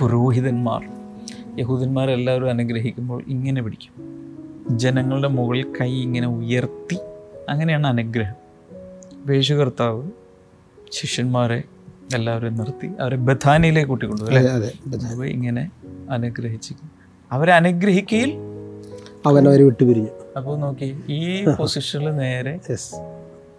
പുരോഹിതന്മാർ 0.00 0.82
യഹൂദന്മാരെല്ലാവരും 1.60 2.48
അനുഗ്രഹിക്കുമ്പോൾ 2.48 3.22
ഇങ്ങനെ 3.28 3.62
പിടിക്കും. 3.62 4.13
ജനങ്ങളുടെ 4.70 5.28
മുകളിൽ 5.28 5.66
കൈ 5.80 5.92
ഇങ്ങനെ 5.92 6.28
ഉയർത്തി 6.28 6.98
അങ്ങനെയാണ് 7.48 7.86
അനുഗ്രഹം. 7.86 8.34
വേശു 9.26 9.54
കർത്താവ് 9.54 10.10
ശിഷ്യന്മാരെ 10.92 11.62
എല്ലാവരും 12.14 12.56
നിർത്തി 12.56 12.92
അവരെ 13.00 13.16
ബഥാനിയിലേക്ക് 13.16 13.88
കൂട്ടിക്കൊണ്ടു 13.88 15.22
ഇങ്ങനെ 15.24 15.70
അനുഗ്രഹിച്ചു 16.10 16.74
അവരെ 17.32 17.52
അനുഗ്രഹിക്കയിൽ 17.52 18.34
അവൻ 19.26 19.48
അവരെ 19.48 19.64
വിട്ടുപിരിഞ്ഞു. 19.64 20.08
അപ്പോൾ 20.36 20.58
നോക്കി 20.58 21.00
ഈ 21.08 21.44
പൊസിഷനിൽ 21.44 22.16
നേരെ 22.16 22.60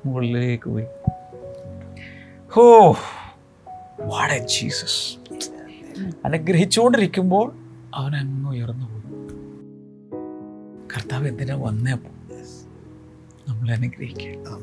മുകളിലേക്ക് 0.06 0.70
പോയി. 0.70 0.86
ഹോ 2.50 2.92
വാടെ 4.02 4.38
ജീസസ് 4.38 5.18
അനുഗ്രഹിച്ചുകൊണ്ടിരിക്കുമ്പോൾ 6.26 7.54
അവൻ 7.96 8.16
അങ്ങ് 8.16 8.50
ഉയർന്നു 8.50 8.86
പോയി. 8.86 9.05
കർത്താവ് 10.94 11.28
എന്തിനാ 11.28 11.56
വന്നേ? 11.56 11.92
അപ്പോൾ 11.92 12.10
നമ്മളെ 13.50 13.74
അനുഗ്രഹിക്കുക 13.74 14.60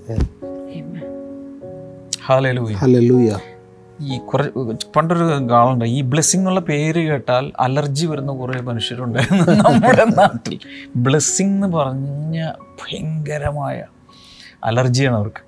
ഈ 4.02 4.18
കുറെ 4.18 4.50
പണ്ടൊരു 4.96 5.50
കാളുണ്ട് 5.50 5.84
ഈ 5.84 6.02
ബ്ലെസ്സിങ് 6.02 6.40
എന്നുള്ള 6.40 6.60
പേര് 6.60 7.00
കേട്ടാൽ 7.00 7.52
അലർജി 7.60 8.06
വരുന്ന 8.06 8.32
കുറേ 8.32 8.60
മനുഷ്യരുണ്ടായിരുന്നു 8.60 9.52
നമ്മുടെ 9.52 10.04
നാട്ടിൽ. 10.04 10.58
ബ്ലെസ്സിങ് 10.96 11.50
എന്ന് 11.50 11.66
പറഞ്ഞ 11.66 12.50
ഭയങ്കരമായ 12.50 13.84
അലർജിയാണ് 14.64 15.16
അവർക്ക്. 15.16 15.40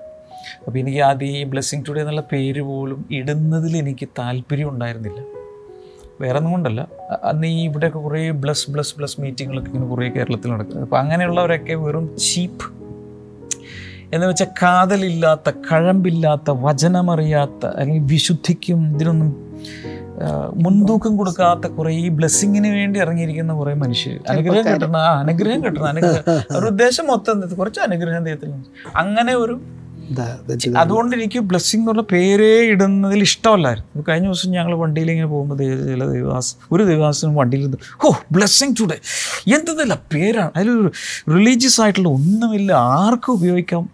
അപ്പോൾ 0.67 0.79
എനിക്ക് 0.79 1.01
ആദ്യം 1.01 1.29
ഈ 1.29 1.45
ബ്ലെസ്സിങ് 1.45 1.85
ടുഡേ 1.89 2.01
എന്നുള്ള 2.01 2.25
പേര് 2.33 2.61
പോലും 2.61 3.07
ഇടുന്നതിൽ 3.11 3.77
എനിക്ക് 3.77 4.09
താല്പര്യം 4.19 4.69
ഉണ്ടായിരുന്നില്ല. 4.69 5.34
വേറെ 6.21 6.37
ഒന്നും 6.37 6.53
കൊണ്ടല്ല 6.53 6.89
അന്ന് 7.25 7.47
ഈ 7.47 7.65
ഇവിടെയൊക്കെ 7.65 7.99
കുറേ 7.99 8.31
ബ്ലസ് 8.31 8.71
ബ്ലസ് 8.71 8.95
ബ്ലസ് 8.99 9.21
മീറ്റിങ്ങുകളൊക്കെ 9.21 9.71
ഇങ്ങനെ 9.71 9.87
കുറേ 9.87 10.09
കേരളത്തിൽ 10.09 10.51
നടക്കുന്നത് 10.51 10.83
അപ്പോൾ 10.83 10.99
അങ്ങനെയുള്ളവരൊക്കെ 10.99 11.75
വെറും 11.75 12.17
ചീപ്പ്. 12.19 12.65
എന്ന് 14.15 14.27
വെച്ചാൽ 14.27 14.47
കാതലില്ലാത്ത 14.63 15.51
കഴമ്പില്ലാത്ത 15.73 16.51
വചനമറിയാത്ത 16.51 17.67
അല്ലെങ്കിൽ 17.67 18.15
വിശുദ്ധിക്കും 18.15 18.95
ഇതിനൊന്നും 18.95 19.45
മുൻതൂക്കം 20.55 21.17
കൊടുക്കാത്ത 21.17 21.67
കുറേ 21.73 21.93
ഈ 21.95 22.09
ബ്ലെസ്സിങ്ങിന് 22.09 22.69
വേണ്ടി 22.69 23.01
ഇറങ്ങിയിരിക്കുന്ന 23.01 23.53
കുറേ 23.53 23.75
മനുഷ്യർ 23.75 24.21
അനുഗ്രഹം 24.29 24.75
കിട്ടണം 24.75 24.97
ആ 24.97 25.21
അനുഗ്രഹം 25.21 25.65
കിട്ടണം. 25.65 25.85
അനുഗ്രഹം. 25.85 26.33
അവരുടെ 26.33 26.67
ഉദ്ദേശം 26.67 27.07
മൊത്തം? 27.07 27.41
കുറച്ച് 27.41 27.81
അനുഗ്രഹം 27.81 28.25
ദൈവത്തിൽ 28.25 28.53
അങ്ങനെ 28.97 29.35
ഒരു 29.35 29.61
അതുകൊണ്ട് 30.77 31.17
എനിക്ക് 31.17 31.41
ബ്ലെസ്സിങ് 31.41 31.83
എന്നുള്ള 31.83 32.03
പേരേ 32.03 32.61
ഇടുന്നതിൽ 32.63 33.23
ഇഷ്ടമല്ലായിരുന്നു. 33.23 34.05
കഴിഞ്ഞ 34.09 34.27
ദിവസം 34.27 34.51
ഞങ്ങൾ 34.51 34.75
വണ്ടിയിൽ 34.75 35.11
ഇങ്ങനെ 35.11 35.27
പോകുമ്പോൾ 35.27 35.55
ദൈവ 35.55 35.87
ചില 35.87 36.05
ദൈവാസ് 36.05 36.57
ഒരു 36.73 36.83
ദൈവാസനും 36.83 37.35
വണ്ടിയിൽ 37.35 37.77
ഓ 38.05 38.13
ബ്ലെസ്സിങ് 38.33 38.77
ടുഡേ 38.81 38.99
എന്തല്ല 39.57 40.01
പേരാണ്. 40.15 40.51
അതിലൊരു 40.57 40.93
റിലീജിയസ് 41.37 41.81
ആയിട്ടുള്ള 41.81 42.09
ഒന്നുമില്ല. 42.09 42.73
ആർക്കും 42.73 43.35
ഉപയോഗിക്കാം. 43.35 43.89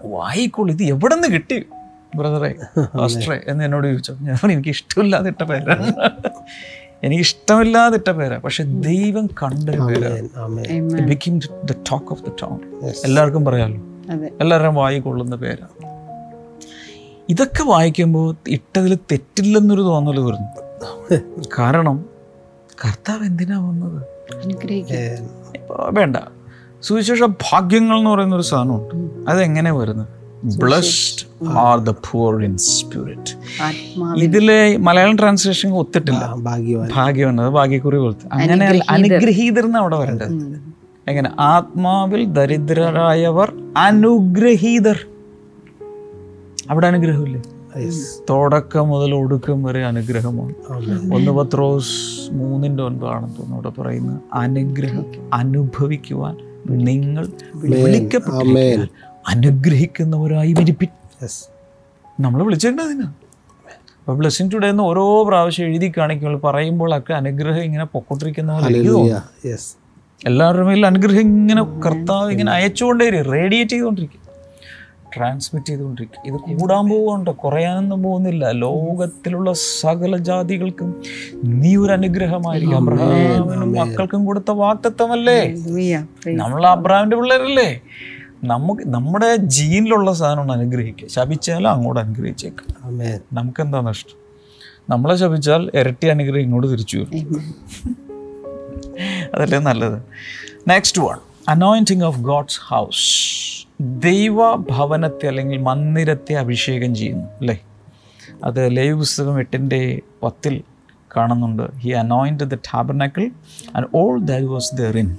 വായിക്കോളൂ. 0.00 0.72
ഇത് 0.72 0.82
എവിടെ 0.84 1.14
നിന്ന് 1.14 1.28
കിട്ടി 1.34 1.64
ബ്രദറെ 2.16 2.54
പാസ്റ്ററെ 2.98 3.42
എന്ന് 3.46 3.64
എന്നോട് 3.64 3.86
ചോദിച്ചു. 3.86 4.12
ഞാൻ 4.20 4.50
എനിക്ക് 4.52 4.68
ഇഷ്ടമില്ലാതെ 4.68 5.28
ഇട്ട 5.28 5.42
പേരാണ് 5.42 5.86
എനിക്ക് 7.02 7.20
ഇഷ്ടമില്ലാതെ 7.20 7.96
ഇട്ട 7.96 8.10
പേരാണ് 8.10 8.42
പക്ഷെ 8.42 8.64
ദൈവം 8.64 9.26
കണ്ടൊരു 9.26 9.80
പേരാണ്. 9.80 10.28
Amen. 10.36 10.66
Amen 10.66 10.68
Amen. 10.76 11.08
Become 11.08 11.38
the 11.38 11.72
talk 11.90 12.12
of 12.12 12.22
the 12.22 12.32
town 12.42 12.58
എല്ലാവർക്കും 13.04 13.44
പറയാമല്ലോ 13.44 13.93
അതെ. 14.10 14.30
എല്ലാവരുടെയും 14.40 14.74
വായിക്കൊള്ളുന്ന 14.74 15.36
പേരാണ് 15.36 15.94
ഇതൊക്കെ 17.28 17.62
വായിക്കുമ്പോൾ 17.62 18.36
ഇട്ടതിൽ 18.48 18.94
തെറ്റില്ലെന്നൊരു 18.94 19.82
തോന്നൽ 19.82 20.20
വരുന്നു. 20.20 20.64
കാരണം 21.58 22.04
കർത്താവ് 22.84 23.26
എന്തിനാ 23.26 23.58
വന്നത്? 23.58 24.02
വേണ്ട. 25.90 26.16
സുവിശേഷ 26.82 27.22
ഭാഗ്യങ്ങൾ 27.22 27.98
എന്ന് 27.98 28.10
പറയുന്ന 28.10 28.34
ഒരു 28.34 28.42
സാധനമുണ്ട് 28.42 29.30
അതെങ്ങനെ 29.30 29.72
വരുന്നത്? 29.72 30.08
Blessed 30.58 31.48
are 31.48 31.78
the 31.78 31.90
poor 31.90 32.44
in 32.44 32.56
spirit 32.58 33.36
ഇതിലെ 34.16 34.76
മലയാളം 34.76 35.18
ട്രാൻസ്ലേഷൻ 35.18 35.70
ഒത്തിട്ടില്ല. 35.70 36.34
ഭാഗ്യവാൻ. 36.34 36.90
ഭാഗ്യം 36.94 37.40
അത് 37.40 37.48
ഭാഗ്യക്കുറി 37.48 37.96
പോലത്തെ. 37.96 38.28
അങ്ങനെ 38.32 38.80
അനുഗ്രഹീതർ. 38.90 39.64
എന്ന് 39.64 39.78
അവിടെ 39.78 39.96
വരേണ്ടത്. 39.96 40.73
എങ്ങനെ? 41.08 41.30
ആത്മാവിൽ 41.38 42.24
ദരിദ്രരായവർ 42.24 43.52
അനുഗ്രഹീതർ. 43.76 44.98
അവിടെ 46.70 46.86
അനുഗ്രഹമില്ലേ? 46.86 47.42
തുടക്കം 48.30 48.88
മുതൽ 48.88 49.14
ഒടുക്കം 49.14 49.64
വരെ 49.64 49.84
അനുഗ്രഹമാണ്. 49.84 50.54
ഒന്ന് 51.14 51.30
പത്രോസ് 51.30 52.34
മൂന്നിന്റെ 52.34 52.82
ഒൻപതാണെന്ന് 52.82 53.28
തോന്നുന്നു 53.28 53.54
അവിടെ 53.54 53.80
പറയുന്ന 53.80 54.20
അനുഗ്രഹം 54.32 55.06
അനുഭവിക്കുവാൻ 55.34 56.36
നിങ്ങൾ 56.70 57.28
വിളിക്കപ്പെട്ടിരിക്കാൻ 57.54 58.88
അനുഗ്രഹിക്കുന്നവരായി 59.28 60.52
വിരിപ്പി 60.52 60.88
നമ്മൾ 62.20 62.42
വിളിച്ചിട്ടുണ്ട് 62.42 62.82
അതിന്. 62.82 63.02
അപ്പോൾ 63.02 64.16
ബ്ലെസ്സിങ് 64.18 64.50
ടുഡേ 64.54 64.68
എന്ന് 64.68 64.82
ഓരോ 64.82 65.24
പ്രാവശ്യം 65.24 65.66
എഴുതി 65.66 65.92
കാണിക്കുമ്പോൾ 65.98 66.50
പറയുമ്പോഴൊക്കെ 66.50 67.12
അനുഗ്രഹം 67.12 67.62
ഇങ്ങനെ 67.62 67.84
പൊക്കോട്ടിരിക്കുന്ന 67.84 68.52
പോലെ 68.52 68.80
എല്ലാവരുടെ 70.26 70.64
മേലും 70.66 70.86
അനുഗ്രഹം 70.86 71.20
ഇങ്ങനെ 71.20 71.62
കർത്താവ് 71.62 72.30
ഇങ്ങനെ 72.32 72.52
അയച്ചുകൊണ്ടേ 72.52 73.08
റേഡിയേറ്റ് 73.08 73.72
ചെയ്തുകൊണ്ടിരിക്കും. 73.72 74.20
ട്രാൻസ്മിറ്റ് 75.16 75.68
ചെയ്തുകൊണ്ടിരിക്കും. 75.68 76.20
ഇത് 76.28 76.60
കൂടാൻ 76.60 76.84
പോകുന്നുണ്ട് 76.88 77.30
കുറയാനൊന്നും 77.30 78.02
പോകുന്നില്ല. 78.02 78.50
ലോകത്തിലുള്ള 78.50 79.52
സകല 79.52 80.16
ജാതികൾക്കും 80.16 81.02
നീ 81.44 81.76
ഒരു 81.76 81.92
അനുഗ്രഹമായിരിക്കും. 81.92 82.76
അബ്രഹാമിനും 82.76 83.72
മക്കൾക്കും 83.72 84.24
കൊടുത്ത 84.24 84.50
വാക്തത്വമല്ലേ 84.50 85.38
ഹല്ലേലൂയ. 85.40 86.06
നമ്മൾ 86.26 86.66
അബ്രഹാമിന്റെ 86.66 87.16
പിള്ളേരല്ലേ? 87.16 87.80
നമുക്ക് 88.44 88.82
നമ്മുടെ 88.86 89.36
ജീനിലുള്ള 89.36 90.12
സാധനമാണ് 90.12 90.52
അനുഗ്രഹിക്കുക. 90.52 91.08
ശപിച്ചാലും 91.08 91.70
അങ്ങോട്ട് 91.70 92.00
അനുഗ്രഹിച്ചേക്കാം. 92.00 92.98
നമുക്ക് 93.32 93.62
എന്താ 93.62 93.80
നഷ്ടം? 93.80 94.18
നമ്മളെ 94.90 95.14
ശപിച്ചാൽ 95.16 95.70
ഇരട്ടി 95.74 96.06
അനുഗ്രഹം 96.06 96.40
ഇങ്ങോട്ട് 96.40 96.68
തിരിച്ചു 96.72 96.96
വരും. 96.98 97.44
അതല്ലേ 99.34 99.58
നല്ലത്. 99.58 99.98
Next 100.68 101.02
one 101.02 101.18
anointing 101.48 102.02
of 102.02 102.20
God's 102.20 102.60
house 102.62 103.04
ദൈവ 103.80 104.54
ഭവനത്തെ 104.54 105.26
അല്ലെങ്കിൽ 105.26 105.58
മന്ദിരത്തെ 105.58 106.32
അഭിഷേകം 106.32 106.94
ചെയ്യുന്നു 106.94 107.24
അല്ലേ? 107.24 107.60
അത് 108.44 108.76
ലൈവ് 108.76 108.98
പുസ്തകം 108.98 109.38
എട്ടിന്റെ 109.40 110.00
പത്തിൽ 110.22 110.62
കാണുന്നുണ്ട്. 111.16 111.76
He 111.78 111.90
anoint 111.90 112.44
the 112.44 112.54
tabernacle 112.54 113.30
and 113.76 113.86
all 113.94 114.20
that 114.20 114.46
was 114.46 114.74
there 114.74 114.98
in 114.98 115.16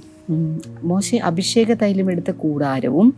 മോശം 0.82 1.24
അഭിഷേക 1.24 1.72
തൈലം 1.72 2.10
എടുത്ത 2.10 2.30
കൂടാരവും 2.30 3.14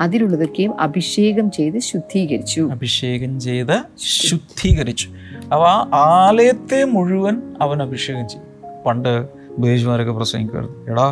അതിലുള്ളതൊക്കെയും 0.00 0.80
അഭിഷേകം 0.80 1.50
ചെയ്ത് 1.50 1.78
ശുദ്ധീകരിച്ചു. 1.78 2.68
അഭിഷേകം 2.72 3.40
ചെയ്ത് 3.40 3.76
ശുദ്ധീകരിച്ചു. 3.98 5.08
അവ 5.52 5.62
ആ 5.62 6.04
ആലയത്തെ 6.26 6.84
മുഴുവൻ 6.84 7.36
അവൻ 7.60 7.82
അഭിഷേകം 7.82 8.28
ചെയ്തു. 8.28 8.44
പണ്ട് 8.86 9.37
ഉപദേശമാരൊക്കെ 9.58 10.12
പ്രസംഗിക്കുകയാണ് 10.12 10.90
എടാ 10.90 11.06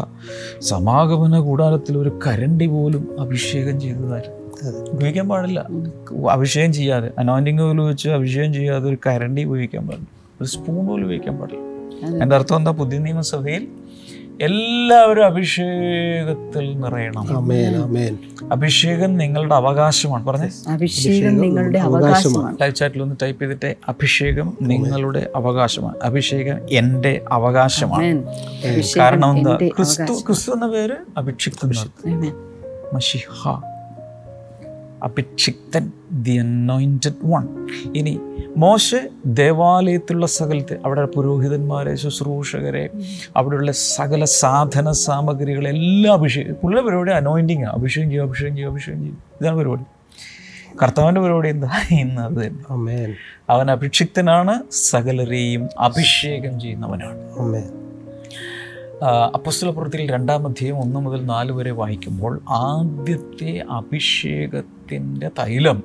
സമാഗമന 0.62 1.38
കൂടാരത്തിൽ 1.38 1.98
ഒരു 1.98 2.18
കരണ്ടി 2.26 2.66
പോലും 2.66 3.04
അഭിഷേകം 3.20 3.80
ചെയ്തതായിരുന്നു 3.80 4.42
ഉപയോഗിക്കാൻ 4.92 5.28
പാടില്ല. 5.28 5.60
അഭിഷേകം 6.30 6.72
ചെയ്യാതെ 6.72 7.08
അനോയിന്റിങ് 7.18 7.62
പോലും 7.62 7.86
വെച്ച് 7.86 8.08
അഭിഷേകം 8.08 8.52
ചെയ്യാതെ 8.54 8.86
ഒരു 8.88 8.98
കരണ്ടി 9.06 9.44
ഉപയോഗിക്കാൻ 9.44 9.82
പാടില്ല. 9.88 10.08
ഒരു 10.40 10.48
സ്പൂൺ 10.48 10.86
പോലും 10.86 11.04
ഉപയോഗിക്കാൻ 11.04 11.34
പാടില്ല. 11.36 11.62
എന്റെ 12.22 12.36
അർത്ഥം 12.36 12.56
എന്താ? 12.56 12.70
പുതിയ 12.70 12.98
നിയമസഭയിൽ 12.98 13.62
എല്ലാവരും 14.42 15.24
അഭിഷേകത്തിൽ 15.24 16.80
നിറയണം. 16.80 17.36
ആമേൻ 17.36 17.76
ആമേൻ. 17.76 18.18
അഭിഷേകം 18.52 19.16
നിങ്ങളുടെ 19.16 19.54
അവകാശമാണ്. 19.54 20.24
പറഞ്ഞേ. 20.24 20.48
അഭിഷേകം 20.68 21.36
നിങ്ങളുടെ 21.40 21.78
അവകാശമാണ്. 21.78 22.56
ലൈവ് 22.62 22.74
ചാറ്റിൽ 22.74 23.02
ഒന്ന് 23.02 23.14
ടൈപ്പ് 23.22 23.42
ചെയ്തിട്ട് 23.42 23.76
അഭിഷേകം 23.88 24.56
നിങ്ങളുടെ 24.62 25.30
അവകാശമാണ്. 25.36 25.94
അഭിഷേകം 26.02 26.58
എന്റെ 26.70 27.20
അവകാശമാണ്. 27.32 28.04
കാരണം 28.98 29.30
എന്താ? 29.38 29.56
ക്രിസ്തു 29.76 30.02
ക്രിസ്തു 30.26 30.52
എന്ന 30.52 30.66
പേര്. 30.66 30.96
മഷിഹ. 32.94 33.75
അഭിക്ഷിക്തൻ 35.06 35.92
ദി 36.12 36.36
അനോയിന്റഡ് 36.36 37.20
വൺ 37.24 37.44
ഇനി 37.96 38.20
മോശ 38.56 38.94
ദേവാലയത്തിലുള്ള 39.26 40.26
സകലത്തെ 40.26 40.76
അവിടെ 40.84 41.04
പുരോഹിതന്മാരെ 41.04 41.94
ശുശ്രൂഷകരെ 41.94 42.84
അവിടെയുള്ള 43.36 43.72
സകല 43.72 44.24
സാധന 44.24 44.90
സാമഗ്രികളെല്ലാം 44.90 46.14
അഭിഷേകം 46.14 46.54
പുള്ള 46.54 46.80
പരിപാടി 46.80 47.12
അനോയിന്റിങ് 47.12 47.64
അഭിഷേകം 47.64 48.10
ചെയ്യും 48.10 48.24
അഭിഷേകം 48.24 48.56
ചെയ്യും 48.56 48.70
അഭിഷേകം 48.70 49.00
ചെയ്യും. 49.00 49.18
ഇതാണ് 49.40 49.56
പരിപാടി. 49.56 49.84
കർത്താവിന്റെ 50.82 51.20
പരിപാടി 51.20 51.48
എന്താ? 51.48 51.70
ഇന്ന് 51.90 52.22
അത് 52.22 52.46
തന്നെ. 52.46 53.16
അവൻ 53.50 53.70
അഭിക്ഷിക്തനാണ് 53.70 54.54
സകലരെയും 54.70 55.68
അഭിഷേകം 55.78 56.60
ചെയ്യുന്നവനാണ്. 56.60 57.85
അപ്പസ്തല 59.04 59.70
പ്രവൃത്തിയിൽ 59.70 60.10
രണ്ടാം 60.10 60.46
അധ്യായം 60.46 60.80
ഒന്ന് 60.80 61.00
മുതൽ 61.00 61.26
നാല് 61.26 61.52
വരെ 61.52 61.70
വായിക്കുമ്പോൾ 61.70 62.40
ആദ്യത്തെ 62.48 63.64
അഭിഷേകത്തിന്റെ 63.70 65.30
തൈലം 65.38 65.82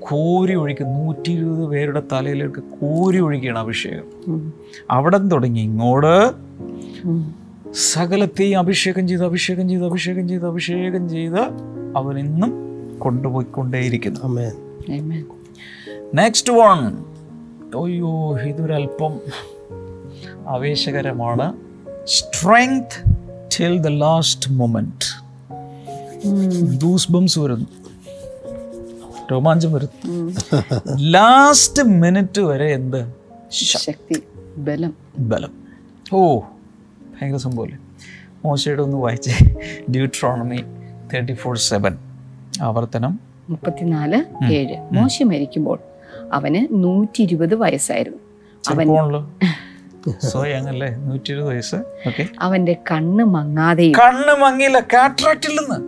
കോരി 0.00 0.54
ഒഴിക്കുക 0.54 0.86
നൂറ്റി 0.86 1.32
ഇരുപത് 1.32 1.66
പേരുടെ 1.68 2.02
തലയിലേക്ക് 2.12 2.62
കോരി 2.62 3.20
ഒഴിക്കുകയാണ് 3.20 3.58
അഭിഷേകം. 3.58 4.52
അവിടെ 4.90 5.18
തുടങ്ങി 5.18 5.60
ഇങ്ങോട് 5.60 6.32
സകലത്തെയും 7.72 8.58
അഭിഷേകം 8.58 9.08
ചെയ്ത് 9.08 9.24
അഭിഷേകം 9.24 9.68
ചെയ്ത് 9.68 9.84
അഭിഷേകം 9.84 10.28
ചെയ്ത് 10.28 10.46
അഭിഷേകം 10.46 11.08
ചെയ്ത് 11.08 11.40
അവൻ 11.96 12.18
ഇന്നും 12.18 12.52
കൊണ്ടുപോയിക്കൊണ്ടേയിരിക്കുന്നു. 12.98 14.40
നെക്സ്റ്റ് 16.14 16.52
വൺ 16.52 16.78
അയ്യോ 17.84 18.38
ഇതൊരല്പം 18.38 19.20
ആവേശകരമാണ്. 20.48 21.73
Strength 22.04 23.04
till 23.58 23.78
the 23.78 23.86
last 23.86 24.50
moment 24.52 25.24
goosebumps 26.82 27.38
വരുന്നു. 27.38 27.66
രോമാഞ്ചം 29.32 29.72
വരുന്നു. 29.72 30.32
ലാസ്റ്റ് 31.00 31.82
മിനിറ്റ് 31.82 32.40
വരെ 32.40 32.72
എന്ത്? 32.72 33.12
ശക്തി 33.50 34.22
ബലം. 34.56 34.94
ബലം. 35.18 35.52
ഓ 36.12 36.38
ഭയങ്കര 36.38 37.38
സംഭവമല്ലേ 37.38 37.78
മോശയുടെ 38.44 38.82
ഒന്ന് 38.82 38.96
വായിച്ചേ. 38.96 39.54
ഡ്യൂട്രോണമി 39.90 40.58
തേർട്ടി 41.14 41.32
ഫോർ 41.32 41.58
സെവൻ 41.58 41.98
ആവർത്തനം. 42.62 43.20
മുപ്പത്തിനാല് 43.50 44.52
ഏഴ്. 44.52 44.78
മോശ 44.92 45.22
മരിക്കുമ്പോൾ 45.22 45.78
അവന് 46.32 46.66
നൂറ്റി 46.70 47.22
ഇരുപത് 47.22 47.54
വയസ്സായിരുന്നു. 47.54 48.18
അവൻ 48.68 48.88
ചെറുപ്പമാണല്ലോ 50.04 50.30
സോ 50.32 50.40
യങ്ങല്ലേ 50.52 50.88
നൂറ്റി 51.06 51.30
ഇരുപത് 51.32 51.48
വയസ്സ്. 51.50 51.78
ഓക്കെ. 52.08 52.24
അവന്റെ 52.46 52.74
കണ്ണ് 52.90 53.24
മങ്ങാതെ 53.36 53.86
കണ്ണ് 54.00 54.34
മങ്ങില്ല 54.44 54.80
കാട്രാക്റ്റിൽ 54.94 55.54
നിന്ന്. 55.60 55.78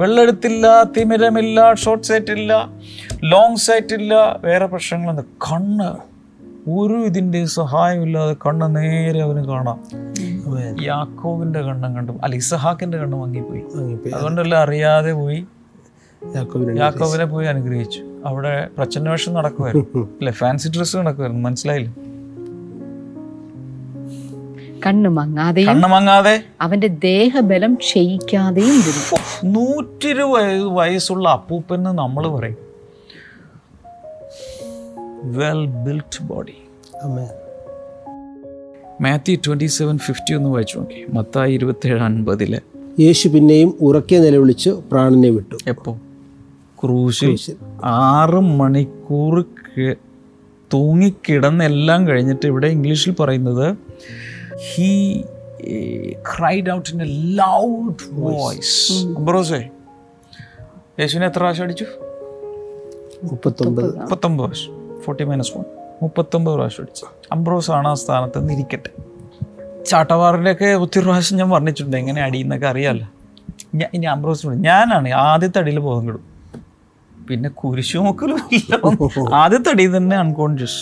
വെള്ളെടുത്തില്ല 0.00 0.66
തിമിരമില്ല 0.96 1.60
ഷോർട്ട് 1.84 2.06
സൈറ്റ് 2.08 2.32
ഇല്ല 2.38 2.52
ലോങ് 3.32 3.56
സൈറ്റ് 3.66 3.94
ഇല്ല 4.00 4.14
വേറെ 4.44 4.66
പ്രശ്നങ്ങളൊന്നും 4.74 5.26
കണ്ണ് 5.46 5.88
ഒരു 6.76 6.96
ഇതിന്റെ 7.08 7.40
സഹായമില്ലാതെ 7.58 8.36
കണ്ണ് 8.44 8.66
നേരെ 8.76 9.20
അവന് 9.26 9.42
കാണാം. 9.50 9.78
യാക്കോവിന്റെ 10.54 10.84
യാക്കോവിന്റെ 10.88 11.60
കണ്ണും 11.68 11.92
കണ്ടു. 11.96 12.12
അല്ല 12.24 12.34
ഇസഹാക്കിന്റെ 12.42 12.98
കണ്ണ് 13.02 13.16
വാങ്ങിപ്പോയി 13.22 13.62
അതുകൊണ്ടല്ല 14.14 14.54
അറിയാതെ 14.64 15.12
പോയി? 15.12 15.40
യാക്കോബിനെ 16.22 16.72
യാക്കോവിനെ 16.82 17.24
പോയി 17.32 17.46
അനുഗ്രഹിച്ചു. 17.46 18.00
അവിടെ 18.26 18.54
പ്രച്ഛന്നവേഷം 18.76 19.34
നടക്കുമായിരുന്നു 19.34 20.02
അല്ലെ? 20.20 20.32
ഫാൻസി 20.40 20.68
ഡ്രസ്സ് 20.76 20.96
നടക്കുമായിരുന്നു 20.96 21.42
മനസ്സിലായില്ലേ? 21.48 21.92
കണ്ണ് 24.86 25.08
മങ്ങാതെ? 25.08 26.42
അവന്റെ 26.60 26.86
ദേഹബലം 26.86 27.74
ക്ഷയിക്കാതെയും 27.74 28.74
ഇരുന്നു 28.74 29.16
നൂറ്റിരു 29.44 30.22
വയസ്സുള്ള 30.72 31.28
അപ്പൂപ്പന് 31.28 31.86
നമ്മൾ 31.86 32.28
പറയും 32.28 32.56
well 35.22 35.66
built 35.66 36.22
body 36.22 36.54
Matthew 39.00 39.36
twenty 39.46 39.64
seven 39.66 39.98
fifty 39.98 40.34
ഒന്ന് 40.34 40.50
വായിച്ചു 40.50 40.78
നോക്കി 40.78 41.04
മത്തായി 41.12 41.54
ഇരുപത്തേഴ് 41.54 42.02
അൻപതിൽ. 42.02 42.60
യേശു 43.00 43.28
പിന്നെയും 43.28 43.74
ഉറക്കെ 43.80 44.16
നിലവിളിച്ച് 44.16 44.70
പ്രാണനെ 44.70 45.28
വിട്ടു. 45.28 45.56
എപ്പോ? 45.66 45.98
ക്രൂശിൽ. 46.82 47.38
ആറ് 47.84 48.40
മണിക്കൂർ 48.40 49.44
തൂങ്ങിക്കിടന്നെല്ലാം 50.74 52.08
കഴിഞ്ഞിട്ട് 52.08 52.46
ഇവിടെ 52.46 52.66
ഇംഗ്ലീഷിൽ 52.66 53.14
പറയുന്നത് 53.20 53.76
he 54.66 54.90
cried 56.30 56.70
out 56.70 56.90
in 56.94 57.00
a 57.02 57.10
loud 57.40 58.04
voice 58.12 58.76
അംബ്രോസേ 59.18 59.60
യേശുവിനെ 61.00 61.26
എത്ര 61.26 61.38
പ്രാവശ്യം 61.38 61.64
അടിച്ചു? 61.64 61.86
മുപ്പത്തൊമ്പത്. 63.24 63.88
മുപ്പത്തൊമ്പത് 63.98 64.46
പ്രാവശ്യം. 64.46 64.74
ഫോർട്ടി 65.04 65.24
മൈനസ് 65.24 65.52
വൺ 65.56 65.64
മുപ്പത്തൊമ്പത് 66.02 66.54
പ്രാവശ്യം 66.54 66.82
അടിച്ചു. 66.84 67.06
അംബ്രോസ് 67.32 67.70
ആണ് 67.70 67.88
ആ 67.88 67.94
സ്ഥാനത്ത് 67.94 68.38
നിന്ന് 68.40 68.52
ഇരിക്കട്ടെ 68.52 68.90
ചാട്ടവാറിന്റെയൊക്കെ 69.86 70.68
ഒത്തിരി 70.84 71.04
പ്രാവശ്യം 71.04 71.38
ഞാൻ 71.38 71.50
പറഞ്ഞിട്ടുണ്ട് 71.50 71.96
എങ്ങനെ 71.96 72.22
അടിയെന്നൊക്കെ 72.22 72.66
അറിയാമല്ലോ 72.66 73.08
ഞാൻ 73.74 73.88
ഇനി 73.94 74.06
അംബ്രോസ് 74.06 74.54
ഞാനാണ് 74.68 75.08
ആദ്യത്തെ 75.28 75.58
അടിയിൽ 75.58 75.78
ബോധം 75.78 76.04
കിടും. 76.08 76.24
പിന്നെ 77.28 77.48
കുരിശു 77.50 77.98
മുക്കലും 77.98 78.38
ആദ്യത്തെ 79.42 79.70
അടിയിൽ 79.70 79.96
തന്നെ 79.96 80.16
അൺകോൺഷ്യസ് 80.16 80.80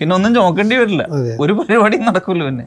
പിന്നെ 0.00 0.14
ഒന്നും 0.14 0.34
ചോക്കേണ്ടി 0.34 0.76
വരില്ല 0.76 1.02
ഒരു 1.40 1.52
പരിപാടിയും 1.52 2.04
നടക്കില്ല 2.04 2.44
പിന്നെ. 2.44 2.66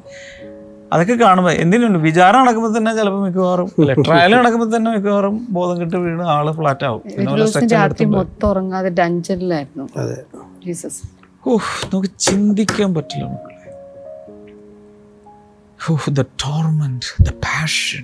അതൊക്കെ 0.94 1.14
കാണുമ്പോൾ 1.14 1.52
എന്തിനുണ്ട്? 1.52 2.00
വിചാരം 2.00 2.40
നടക്കുമ്പോൾ 2.40 2.78
തന്നെ 2.78 2.96
ചിലപ്പോൾ 2.96 3.22
മിക്കവാറും 3.26 3.68
ട്രയൽ 4.08 4.36
നടക്കുമ്പോൾ 4.36 4.76
തന്നെ 4.76 4.92
മിക്കവാറും 4.92 5.48
ബോധം 5.50 5.82
കെട്ട് 5.82 5.96
വീണ് 5.96 6.24
ആൾ 6.24 6.52
ഫ്ലാറ്റ് 6.52 6.86
ആവും. 6.86 7.02
രാത്രി 7.74 8.06
മൊത്തം 8.06 8.48
ഉറങ്ങാതെ 8.48 8.90
ഡഞ്ചനിലായിരുന്നു. 8.90 9.88
അതെ. 9.98 10.18
ജീസസ് 10.66 11.02
ഓഹ് 11.48 11.88
നമുക്ക് 11.94 12.10
ചിന്തിക്കാൻ 12.20 12.96
പറ്റില്ല 12.96 13.26
മക്കളെ. 13.26 13.58
Oh 15.92 16.12
the 16.12 16.22
torment 16.22 17.24
the 17.24 17.32
passion 17.32 18.04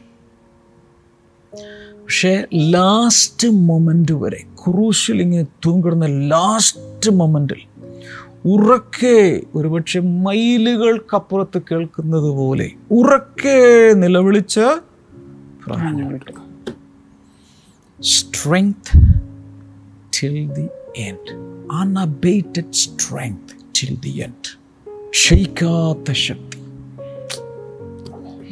പക്ഷേ 2.02 2.46
ലാസ്റ്റ് 2.54 3.48
മൊമെന്റ് 3.48 4.12
വരെ 4.12 4.40
ക്രൂശിൽ 4.62 5.22
ഇങ്ങനെ 5.22 5.46
തൂങ്ങിക്കിടുന്ന 5.66 6.06
ലാസ്റ്റ് 6.06 7.10
മൊമെന്റിൽ 7.12 7.62
ഉറക്കെ 8.48 9.18
ഒരുപക്ഷെ 9.56 10.00
മൈലുകൾക്കപ്പുറത്ത് 10.26 11.60
കേൾക്കുന്നത് 11.70 12.30
പോലെ 12.40 12.68
ഉറക്കെ 12.92 13.58
നിലവിളിച്ച് 14.04 14.66
strength 18.02 18.92
till 20.14 20.38
the 20.58 20.66
end 21.08 21.32
Unabated 21.82 22.70
strength 22.84 23.54
till 23.78 23.96
the 24.06 24.14
end 24.26 24.52
ക്ഷയിക്കാത്ത 25.10 26.12
Shakti. 26.26 26.60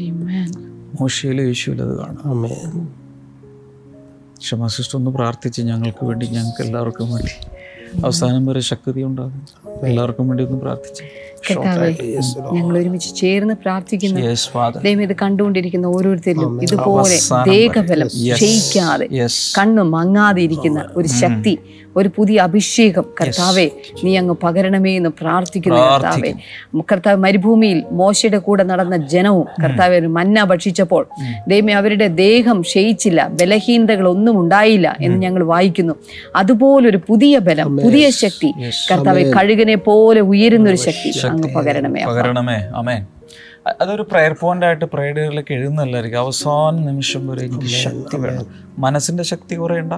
Amen. 0.05 0.49
മോശയിലെ 0.99 1.43
യേശുവിൽ 1.43 1.79
അത് 1.81 1.93
കാണാം. 1.97 2.21
ആമേൻ 2.31 2.73
ക്ഷമാ 4.39 4.67
സിസ്റ്റർ 4.75 4.97
ഒന്ന് 4.97 5.11
പ്രാർത്ഥിച്ച് 5.11 5.61
ഞങ്ങൾക്ക് 5.61 6.03
വേണ്ടി 6.05 6.25
ഞങ്ങൾക്ക് 6.27 6.61
എല്ലാവർക്കും 6.63 7.07
വേണ്ടി 7.13 7.33
അവസാനം 8.03 8.45
വരെ 8.45 8.59
ശക്തി 8.59 9.03
ഉണ്ടാകും 9.03 9.41
എല്ലാവർക്കും 9.83 10.27
വേണ്ടി 10.27 10.43
ഒന്ന് 10.43 10.59
പ്രാർത്ഥിച്ച്. 10.59 11.03
കർത്താവേ 11.49 11.89
ഞങ്ങൾ 12.57 12.73
ഒരുമിച്ച് 12.81 13.09
ചേർന്ന് 13.21 13.55
പ്രാർത്ഥിക്കുന്നു. 13.63 14.19
ദൈവം 14.85 15.01
ഇത് 15.07 15.15
കണ്ടുകൊണ്ടിരിക്കുന്ന 15.23 15.87
ഓരോരുത്തരിലും. 15.95 16.51
ഇതുപോലെ 16.67 17.17
ദേഹബലം 17.51 18.09
ക്ഷയിക്കാതെ 18.37 19.07
കണ്ണു 19.57 19.85
മങ്ങാതെ 19.95 20.41
ഇരിക്കുന്ന 20.47 20.79
ഒരു 20.99 21.09
ശക്തി 21.23 21.55
ഒരു 21.99 22.09
പുതിയ 22.15 22.37
അഭിഷേകം. 22.45 23.05
കർത്താവെ 23.19 23.65
നീ 24.05 24.11
അങ്ങ് 24.21 24.33
പകരണമേ 24.41 24.91
എന്ന് 24.99 25.11
പ്രാർത്ഥിക്കുന്നു 25.19 25.77
കർത്താവെ. 25.91 26.31
കർത്താവ് 26.91 27.17
മരുഭൂമിയിൽ 27.25 27.77
മോശയുടെ 27.99 28.39
കൂടെ 28.47 28.63
നടന്ന 28.71 28.95
ജനവും 29.13 29.45
കർത്താവ് 29.63 29.93
ഒരു 30.01 30.09
മന്ന 30.17 30.43
ഭക്ഷിച്ചപ്പോൾ 30.51 31.03
ദൈവം 31.51 31.71
അവരുടെ 31.81 32.07
ദേഹം 32.23 32.57
ക്ഷയിച്ചില്ല 32.69 33.27
ബലഹീനതകൾ 33.41 34.05
ഒന്നും 34.13 34.35
ഉണ്ടായില്ല 34.41 34.87
എന്ന് 35.05 35.17
ഞങ്ങൾ 35.25 35.43
വായിക്കുന്നു. 35.53 35.93
അതുപോലൊരു 36.41 36.99
പുതിയ 37.09 37.39
ബലം 37.47 37.69
പുതിയ 37.85 38.09
ശക്തി 38.23 38.49
കർത്താവെ 38.91 39.23
കഴുകനെ 39.37 39.77
പോലെ 39.87 40.23
ഉയരുന്ന 40.31 40.67
ഒരു 40.73 40.81
ശക്തി. 40.87 41.11
അങ്ങ് 41.35 41.55
പകരണമേ 41.55 42.05
പകരണമേ. 42.05 42.57
അമേ 42.75 42.97
അതൊരു 43.81 44.01
പ്രയർ 44.01 44.35
പോയിന്റ് 44.39 44.65
ആയിട്ട് 44.65 44.85
പ്രേയറുകളിലേക്ക് 44.85 45.53
എഴുതുന്നല്ലായിരിക്കും 45.53 46.19
അവസാന 46.19 46.75
നിമിഷം 46.75 47.27
വരെ 47.27 47.43
എനിക്ക് 47.45 47.65
ശക്തി 47.65 48.17
വേണം. 48.17 48.45
മനസ്സിന്റെ 48.77 49.23
ശക്തി 49.23 49.55
കുറയണ്ട. 49.55 49.93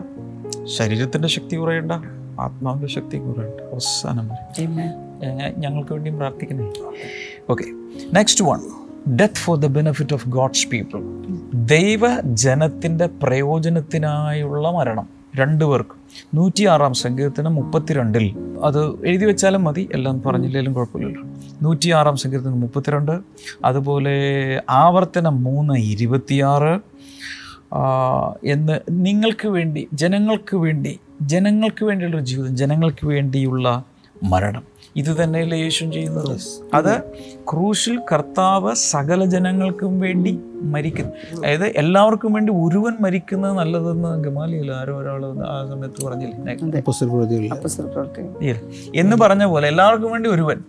ശരീരത്തിന്റെ 0.78 1.28
ശക്തി 1.28 1.56
കുറയണ്ട. 1.56 1.91
ആത്മാവിന്റെ 2.39 2.88
ശക്തി 2.88 3.17
കുറയണ്ട. 3.17 3.62
അവസാനം 3.73 4.30
ഞങ്ങൾക്ക് 5.58 5.91
വേണ്ടിയും 5.93 6.17
പ്രാർത്ഥിക്കുന്നേ 6.17 6.67
okay 7.50 7.65
next 8.13 8.43
one 8.43 8.60
death 9.17 9.36
for 9.36 9.58
the 9.58 9.65
benefit 9.65 10.13
of 10.13 10.28
God's 10.30 10.67
people 10.67 11.00
ദൈവ 11.54 12.02
ജനത്തിന്റെ 12.21 13.06
പ്രയോജനത്തിനായുള്ള 13.06 14.71
മരണം. 14.71 15.08
രണ്ടുപേർക്കും. 15.38 15.95
നൂറ്റി 15.95 15.96
ആറാം 16.65 16.93
സങ്കീർത്തനം 16.93 17.56
മുപ്പത്തിരണ്ടിൽ. 17.56 18.36
അത് 18.63 19.06
എഴുതി 19.06 19.25
വെച്ചാലും 19.25 19.63
മതി 19.63 19.89
എല്ലാം 19.93 20.21
പറഞ്ഞില്ലെങ്കിലും 20.21 20.73
കുഴപ്പമില്ലല്ലോ. 20.73 21.23
നൂറ്റി 21.62 21.89
ആറാം 21.89 22.17
സങ്കീർത്തനം 22.17 22.62
മുപ്പത്തിരണ്ട് 22.62 23.19
അതുപോലെ 23.65 24.15
ആവർത്തനം 24.69 25.43
മൂന്ന് 25.43 25.73
ഇരുപത്തിയാറ് 25.73 26.73
എന്ന് 28.43 28.80
നിങ്ങൾക്ക് 28.89 29.47
വേണ്ടി 29.47 29.88
ജനങ്ങൾക്ക് 29.93 30.56
വേണ്ടി 30.58 30.99
ജനങ്ങൾക്ക് 31.21 31.86
വേണ്ടിയുള്ള 31.86 32.19
ജീവിതം 32.19 32.58
ജനങ്ങൾക്ക് 32.58 33.06
വേണ്ടിയുള്ള 33.08 33.84
മരണം. 34.23 34.63
ഇത് 34.97 35.23
തന്നെയല്ലേ 35.23 35.60
യേശു 35.60 35.86
ചെയ്യുന്നത്? 35.86 36.38
അത് 36.73 37.01
ക്രൂശിൽ 37.51 37.99
കർത്താവ് 38.12 38.75
സകല 38.75 39.25
ജനങ്ങൾക്കും 39.25 39.99
വേണ്ടി 39.99 40.39
മരിക്കുന്നു 40.62 41.38
അതായത് 41.38 41.65
എല്ലാവർക്കും 41.65 42.33
വേണ്ടി 42.33 42.53
ഒരുവൻ 42.53 42.93
മരിക്കുന്നത് 43.01 43.57
നല്ലതെന്ന് 43.57 44.23
ഗമാലിയിൽ 44.23 44.71
ആരോ 44.71 44.99
ഒരാൾ 44.99 45.25
ആ 45.25 45.67
സമയത്ത് 45.69 46.05
പറഞ്ഞില്ലേ? 46.05 46.55
എന്ന് 48.95 49.17
പറഞ്ഞ 49.17 49.45
പോലെ 49.45 49.67
എല്ലാവർക്കും 49.67 50.12
വേണ്ടി 50.12 50.29
ഒരുവൻ 50.29 50.63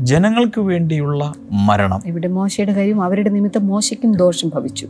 ജനങ്ങൾക്ക് 0.00 0.60
വേണ്ടിയുള്ള 0.60 1.34
മരണം. 1.50 2.02
ഇവിടെ 2.06 2.28
മോശയുടെ 2.28 2.72
കാര്യം 2.72 3.02
അവരുടെ 3.02 3.30
നിമിത്തം 3.30 3.66
മോശയ്ക്കും 3.66 4.16
ദോഷം 4.16 4.50
ഭവിച്ചു. 4.54 4.88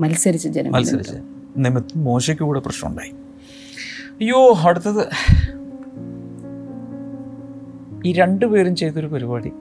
മത്സരിച്ച 0.00 0.48
ജനങ്ങൾ. 0.48 0.78
മത്സരിച്ച് 0.78 1.14
നിമിത്തം 1.56 2.04
മോശയ്ക്ക് 2.04 2.42
കൂടെ 2.42 2.60
പ്രശ്നമുണ്ടായി. 2.60 3.12
അയ്യോ 4.20 4.56
അടുത്തത്. 4.68 5.06
ഈ 8.04 8.12
രണ്ടുപേരും 8.12 8.76
ചെയ്തൊരു 8.76 9.06
പരിപാടി. 9.06 9.52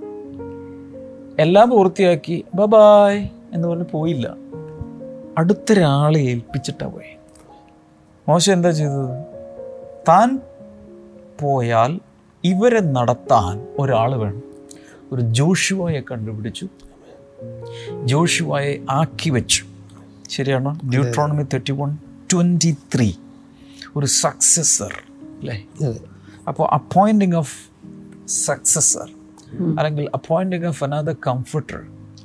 എല്ലാം 1.40 1.70
പൂർത്തിയാക്കി 1.70 2.46
ബബായ് 2.54 3.30
എന്ന് 3.54 3.68
പറഞ്ഞ് 3.68 3.86
പോയില്ല. 3.92 4.36
അടുത്തൊരാളെ 5.38 6.20
ഏൽപ്പിച്ചിട്ടാ 6.20 6.88
പോയി. 6.88 7.18
മോശ 8.30 8.50
എന്താ 8.50 8.72
ചെയ്തത്? 8.72 9.26
താൻ 10.10 10.40
പോയാൽ 11.42 12.00
ഇവരെ 12.44 12.80
നടത്താൻ 12.80 13.68
ഒരാൾ 13.80 14.16
വേണം. 14.16 14.44
ഒരു 15.12 15.22
ജോഷുവായെ 15.22 16.02
കണ്ടുപിടിച്ചു. 16.12 16.68
ജോഷുവായെ 18.06 18.78
ആക്കി 18.90 19.30
വെച്ചു. 19.30 19.66
ശരിയാണോ? 20.30 20.78
Deuteronomy 20.84 21.44
thirty 21.44 21.72
one 21.72 21.98
twenty 22.34 22.76
three 22.96 23.14
ഒരു 23.96 24.06
സക്സസർ 24.06 24.94
അല്ലേ? 25.40 25.66
അപ്പോൾ 26.48 26.68
അപ്പോയിന്റിങ് 26.74 27.36
ഓഫ് 27.36 27.71
സക്സസർ 28.28 29.10
അല്ലെങ്കിൽ 29.80 30.10
അപ്പോയിന്റിങ് 30.14 30.66
ഓഫ് 30.66 30.84
അനദർ 30.84 31.16
കംഫർട്ടർ 31.28 31.82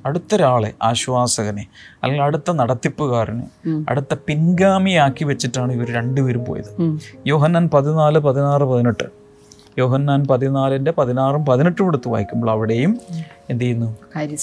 അടുത്തൊരാളെ 0.06 0.72
ആശ്വാസകനെ 0.82 1.66
അല്ലെങ്കിൽ 2.02 2.24
അടുത്ത 2.24 2.50
നടത്തിപ്പുകാരനെ 2.52 3.46
അടുത്ത 3.88 4.14
പിൻഗാമിയാക്കി 4.14 5.24
വെച്ചിട്ടാണ് 5.24 5.72
ഇവർ 5.72 5.92
രണ്ടുപേരും 5.92 6.44
പോയത്. 6.44 7.00
യോഹന്നാൻ 7.26 7.70
പതിനാല് 7.74 8.18
പതിനാറ് 8.18 8.62
പതിനെട്ട്. 8.62 9.04
യോഹന്നാൻ 9.78 10.26
പതിനാലിന്റെ 10.26 10.92
പതിനാറും 10.98 11.46
പതിനെട്ടും 11.46 11.88
എടുത്ത് 11.88 12.08
വായിക്കുമ്പോൾ 12.08 12.50
അവിടെയും 12.50 12.98
എന്ത് 13.50 13.64
ചെയ്യുന്നു? 13.64 13.96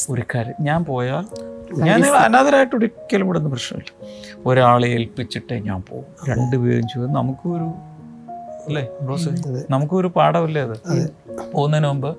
ഒരു 0.09 0.23
കാര്യം 0.35 0.55
ഞാൻ 0.59 0.85
പോയാൽ 0.85 1.25
ഞാൻ 1.73 2.01
നിങ്ങൾ 2.01 2.17
അനാഥരായിട്ട് 2.17 2.75
ഒരിക്കലും 2.75 3.25
ഇവിടെ 3.25 3.39
നിന്ന് 3.39 3.51
പ്രശ്നമില്ല. 3.51 3.91
ഒരാളെ 4.45 4.87
ഏൽപ്പിച്ചിട്ടേ 4.87 5.59
ഞാൻ 5.59 5.83
പോകും 5.91 6.05
രണ്ടുപേരും 6.29 6.87
ചോദിച്ചു 6.87 7.13
നമുക്കൊരു 7.19 7.73
അല്ലേ? 8.67 8.83
ബ്രോസ് 9.01 9.29
നമുക്കൊരു 9.69 10.07
പാഠമല്ലേ 10.07 10.61
അത്? 10.61 10.75
പോകുന്നതിന് 11.53 11.87
മുമ്പ് 11.87 12.09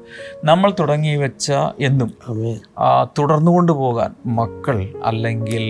നമ്മൾ 0.45 0.75
തുടങ്ങി 0.81 1.17
വെച്ച 1.17 1.53
എന്നും 1.81 2.11
തുടർന്നു 2.19 2.51
കൊണ്ടുപോകാൻ 2.81 3.11
തുടർന്നുകൊണ്ട് 3.19 3.73
പോകാൻ 3.73 4.11
മക്കൾ 4.27 4.93
അല്ലെങ്കിൽ 5.05 5.65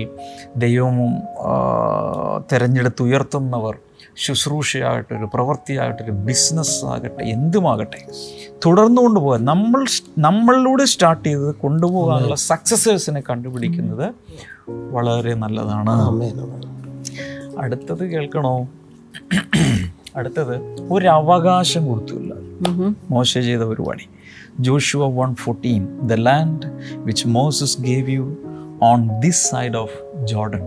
ദൈവവും 0.57 0.99
തിരഞ്ഞെടുത്തുയർത്തുന്നവർ 1.01 2.45
തിരഞ്ഞെടുത്ത് 2.53 3.03
ഉയർത്തുന്നവർ 3.03 3.75
ശുശ്രൂഷയാകട്ടെ 4.17 5.15
ഒരു 5.15 5.29
പ്രവൃത്തിയാകട്ടെ 5.35 6.03
ഒരു 6.03 6.11
ബിസിനസ് 6.11 6.85
ആകട്ടെ 6.85 7.23
എന്തുമാകട്ടെ 7.25 8.01
തുടർന്നു 8.67 9.03
കൊണ്ടുപോകാൻ 9.03 9.45
നമ്മൾ 9.45 9.81
നമ്മളിലൂടെ 10.19 10.85
സ്റ്റാർട്ട് 10.85 11.29
ചെയ്തത് 11.29 11.55
കൊണ്ടുപോകാനുള്ള 11.55 12.35
സക്സസേഴ്സിനെ 12.35 13.23
കണ്ടുപിടിക്കുന്നത് 13.31 14.07
വളരെ 14.91 15.35
നല്ലതാണ്. 15.35 15.95
അടുത്തത് 17.59 18.05
കേൾക്കണോ? 18.11 18.55
അടുത്തത് 20.17 20.57
ഒരു 20.93 21.09
അവകാശം 21.09 21.87
കൊടുത്തില്ല 21.87 22.33
മോശ 23.11 23.39
ചെയ്ത 23.39 23.61
പരിപാടി 23.61 24.07
Joshua 24.61 25.07
one 25.07 25.35
fourteen 25.35 26.01
the 26.01 26.13
land 26.13 26.67
which 26.97 27.29
Moses 27.29 27.81
gave 27.81 28.11
you 28.11 28.37
on 28.83 29.21
this 29.21 29.51
side 29.51 29.77
of 29.77 30.27
Jordan 30.27 30.65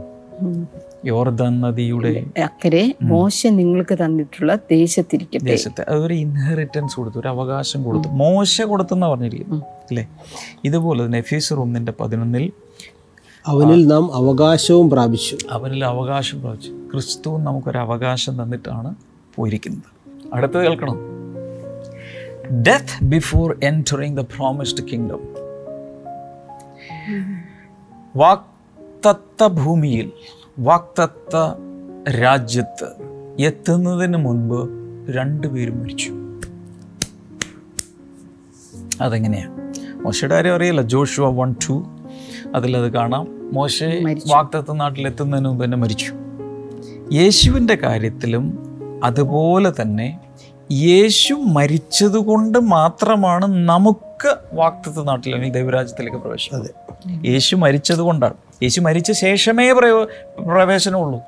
യോർദൻ 1.05 1.61
നദിയുടെ 1.61 2.25
അക്കരെ 2.43 2.95
മോശ 3.01 3.47
നിങ്ങൾക്ക് 3.47 3.95
തന്നിട്ടുള്ള 4.05 4.55
ദേശത്തിരിക്കട്ടെ. 4.55 5.45
ദേശത്തെ. 5.45 5.85
അതൊരു 5.89 6.13
ഇൻഹെറിറ്റൻസ് 6.13 6.95
കൊടുത്തു 6.95 7.19
ഒരു 7.19 7.27
അവകാശം 7.27 7.83
കൊടുത്തു. 7.83 8.07
മോശ 8.07 8.61
കൊടുത്തെന്ന് 8.61 9.07
പറഞ്ഞിരിക്കുന്നു 9.07 9.61
അല്ലേ? 9.89 10.07
ഇതുപോലെ 10.65 11.05
തന്നെ 11.05 11.17
എഫീസർ 11.17 11.59
ഒന്നിന്റെ 11.59 11.93
പതിനൊന്നിൽ 11.99 12.51
അവനിൽ 13.45 13.87
നാം 13.87 14.15
അവകാശവും 14.15 14.89
പ്രാപിച്ചു. 14.89 15.37
അവനിൽ 15.51 15.85
അവകാശം 15.85 16.41
പ്രാപിച്ചു. 16.41 16.71
ക്രിസ്തു 16.93 17.29
നമുക്കൊരു 17.37 17.77
അവകാശം 17.77 18.43
തന്നിട്ടാണ് 18.43 18.95
പോയിരിക്കുന്നത്. 19.37 19.83
അടുത്തത് 20.33 20.63
കേൾക്കണം? 20.63 20.97
Death 22.63 23.05
before 23.05 23.59
entering 23.63 24.17
the 24.17 24.19
promised 24.19 24.83
kingdom 24.91 25.19
വാക്തത്വ 28.15 29.47
ഭൂമിയിൽ 29.47 30.11
വാക്തത്വ 30.59 31.55
രാജ്യത്ത് 32.11 32.87
എത്തുന്നതിന് 33.39 34.17
മുൻപ് 34.17 34.69
രണ്ടുപേരും 35.11 35.83
മരിച്ചു. 35.83 36.11
അതെങ്ങനെയാണ് 39.01 39.73
മോശയുടെ 40.05 40.35
കാര്യം 40.35 40.55
അറിയില്ല. 40.55 40.81
ജോഷുവ 40.81 41.29
വൺ 41.29 41.55
ടു 41.69 41.85
അതിലത് 42.55 42.93
കാണാം. 42.93 43.53
മോശ 43.53 43.83
വാക്തത്വ 44.27 44.73
നാട്ടിലെത്തുന്നതിന് 44.73 45.47
മുമ്പ് 45.47 45.65
തന്നെ 45.65 45.77
മരിച്ചു. 45.77 46.13
യേശുവിന്റെ 47.13 47.75
കാര്യത്തിലും 47.75 48.66
അതുപോലെ 49.03 49.73
തന്നെ 49.81 50.19
യേശു 50.71 51.33
മരിച്ചതുകൊണ്ട് 51.33 52.59
മാത്രമാണ് 52.59 53.69
നമുക്ക് 53.69 54.35
വാക്തത്വ 54.53 55.03
നാട്ടിൽ 55.03 55.33
അല്ലെങ്കിൽ 55.33 55.59
ദൈവരാജ്യത്തിലേക്ക് 55.59 56.17
പ്രവേശിക്കുന്നത്. 56.17 56.71
യേശു 57.27 57.55
മരിച്ചത് 57.55 57.99
കൊണ്ടാണ് 57.99 58.33
യേശു 58.63 58.81
മരിച്ച 58.81 59.11
ശേഷമേ 59.11 59.71
പ്രവേശനമുള്ളൂ. 59.71 61.19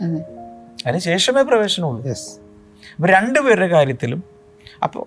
അതെ. 0.00 0.24
അതിന് 0.86 0.98
ശേഷമേ 0.98 1.42
പ്രവേശനമുള്ളൂ. 1.42 2.08
യെസ് 2.08 2.36
അപ്പം 2.96 3.08
രണ്ടുപേരുടെ 3.08 3.66
കാര്യത്തിലും 3.66 4.24
അപ്പോൾ 4.82 5.06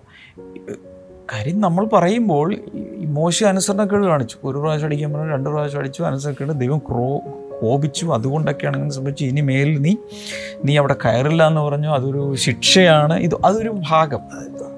കാര്യം 1.32 1.60
നമ്മൾ 1.60 1.86
പറയുമ്പോൾ 1.86 2.56
മോശം 3.06 3.14
മോശ 3.14 3.44
അനുസരണക്കേട് 3.44 4.04
കാണിച്ചു. 4.04 4.38
ഒരു 4.44 4.58
പ്രാവശ്യം 4.58 4.86
അടിക്കാൻ 4.86 5.12
പറഞ്ഞു 5.12 5.32
രണ്ട് 5.32 5.50
പ്രാവശ്യം 5.50 5.78
അടിച്ചു 5.78 6.02
അനുസരണക്കേട്. 6.02 6.52
ദൈവം 6.52 6.78
ക്രോ 6.78 7.20
കോപിച്ചു 7.60 8.06
അതുകൊണ്ടൊക്കെയാണ് 8.06 8.76
ഇങ്ങനെ 8.76 8.92
സംഭവിച്ചു 8.92 9.24
ഇനി 9.24 9.40
മേലിൽ 9.40 9.78
നീ 9.78 9.94
നീ 10.64 10.76
അവിടെ 10.76 10.96
കയറില്ല 11.04 11.48
എന്ന് 11.48 11.60
പറഞ്ഞു 11.60 11.88
അതൊരു 11.88 12.34
ശിക്ഷയാണ്. 12.34 13.20
ഇത് 13.20 13.34
അതൊരു 13.44 13.74
ഭാഗം. 13.88 14.20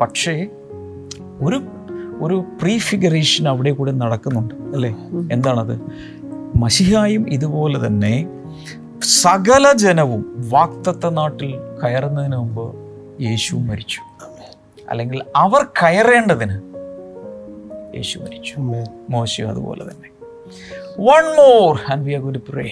പക്ഷേ 0.01 0.47
ഒരു 1.43 1.61
ഒരു 2.23 2.45
പ്രീഫിഗറേഷൻ 2.63 3.49
അവിടെ 3.49 3.73
കൂടെ 3.73 3.93
നടക്കുന്നുണ്ട് 3.93 4.55
അല്ലേ? 4.55 4.97
എന്താണത്? 5.33 5.81
മഷിഹായും 6.57 7.29
ഇതുപോലെ 7.29 7.87
തന്നെ 7.87 8.27
സകല 9.03 9.73
ജനവും 9.73 10.49
വാക്തത്വ 10.51 11.11
നാട്ടിൽ 11.11 11.55
കയറുന്നതിന് 11.85 12.37
മുമ്പ് 12.37 12.75
യേശു 13.23 13.57
മരിച്ചു. 13.57 14.01
അല്ലെങ്കിൽ 14.91 15.23
അവർ 15.37 15.65
കയറേണ്ടതിന് 15.65 16.61
യേശു 17.97 18.19
മരിച്ചു. 18.19 18.55
മോശം 19.11 19.49
അതുപോലെ 19.49 19.83
തന്നെ. 19.83 20.11
One 20.99 21.25
more 21.37 21.79
and 21.93 22.07
we 22.07 22.13
are 22.13 22.21
good 22.21 22.41
pray 22.49 22.65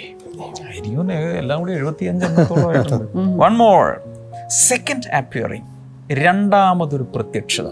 ആയിരിക്കും 0.65 1.13
എല്ലാം 1.13 1.59
കൂടി 1.59 1.73
എഴുപത്തി 1.73 2.05
അഞ്ചെണ്ണത്തോളമായിട്ടുണ്ട് 2.05 3.19
വൺ 3.43 3.53
മോർ 3.57 4.01
സെക്കൻഡ് 4.49 5.09
അപ്പിയറിംഗ് 5.15 5.67
രണ്ടാമതൊരു 6.13 7.07
പ്രത്യക്ഷത. 7.15 7.69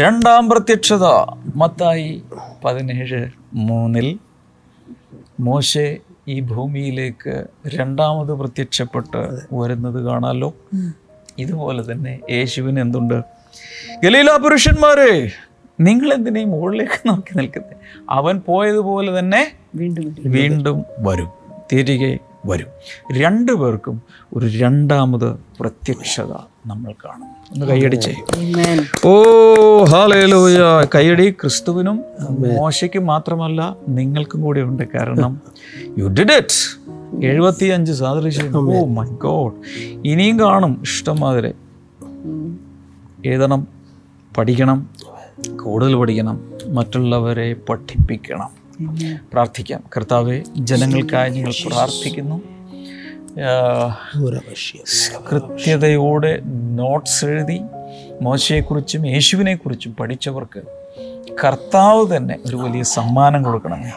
രണ്ടാം 0.00 0.48
പ്രത്യക്ഷത. 0.48 1.06
മത്തായി 1.56 2.22
പതിനേഴ് 2.64 3.28
മൂന്നിൽ 3.54 4.18
മോശെ 5.40 5.98
ഈ 6.28 6.40
ഭൂമിയിലേക്ക് 6.40 7.44
രണ്ടാമത് 7.66 8.32
പ്രത്യക്ഷപ്പെട്ട് 8.32 9.22
വരുന്നത് 9.52 10.04
കാണാലോ? 10.04 10.54
ഇതുപോലെ 11.38 11.92
തന്നെ 11.92 12.20
യേശുവിന് 12.30 12.80
എന്തുണ്ട്? 12.80 13.18
ഗലീല 14.04 14.36
പുരുഷന്മാരെ 14.36 15.32
നിങ്ങൾ 15.80 16.12
എന്തിനാ 16.12 16.44
മുകളിലേക്ക് 16.44 17.08
നോക്കി 17.08 17.36
നിൽക്കുന്നത് 17.38 17.76
അവൻ 18.10 18.40
പോയതുപോലെ 18.46 19.18
തന്നെ 19.18 19.52
വീണ്ടും 19.74 20.16
വീണ്ടും 20.24 20.84
വരും. 20.98 21.28
തിരികെ 21.72 22.18
വരും. 22.46 22.66
രണ്ടു 23.12 23.52
പേർക്കും 23.52 24.02
ഒരു 24.36 24.46
രണ്ടാമത് 24.58 25.36
പ്രത്യക്ഷത 25.60 26.32
നമ്മൾ 26.66 26.92
കാണും 26.92 27.28
ഒന്ന് 27.52 27.66
കൈയടിച്ചേ. 27.66 28.12
ചെയ്യും 28.12 28.86
ഓ 29.04 29.14
ഹാലേലൂയ 29.84 30.58
കൈയടി 30.94 31.30
ക്രിസ്തുവിനും 31.30 32.04
മോശയ്ക്കും 32.58 33.06
മാത്രമല്ല 33.06 33.76
നിങ്ങൾക്കും 33.88 34.40
കൂടി 34.40 34.60
ഉണ്ട്. 34.60 34.82
കാരണം 34.94 35.40
യു 35.98 36.08
ഡിഡ് 36.08 36.32
ഇറ്റ് 36.32 37.26
എഴുപത്തി 37.26 37.66
അഞ്ച് 37.66 37.92
സാദൃശ്യം 37.92 38.78
ഓ 38.78 38.86
മൈ 38.86 39.06
ഗോഡ് 39.06 39.54
ഇനിയും 40.04 40.40
കാണും. 40.40 40.78
ഇഷ്ടംമാതിരി 40.82 41.52
മാതിരി. 41.52 43.28
എഴുതണം 43.28 43.66
പഠിക്കണം 44.38 44.90
കൂടുതൽ 45.48 45.94
പഠിക്കണം 45.94 46.50
മറ്റുള്ളവരെ 46.66 47.54
പഠിപ്പിക്കണം. 47.68 48.50
പ്രാർത്ഥിക്കാം. 49.32 49.84
കർത്താവെ 49.96 50.42
ജനങ്ങൾക്കായി 50.56 51.30
ഞങ്ങൾ 51.30 51.52
പ്രാർത്ഥിക്കുന്നു. 51.66 52.42
കൃത്യതയോടെ 55.32 56.42
നോട്ട്സ് 56.76 57.24
എഴുതി 57.24 57.60
മോശയെക്കുറിച്ചും 58.22 59.06
യേശുവിനെക്കുറിച്ചും 59.06 59.96
പഠിച്ചവർക്ക് 60.00 60.62
കർത്താവ് 61.44 62.16
തന്നെ 62.16 62.36
ഒരു 62.46 62.56
വലിയ 62.56 62.82
സമ്മാനം 62.82 63.42
കൊടുക്കണമേ 63.42 63.92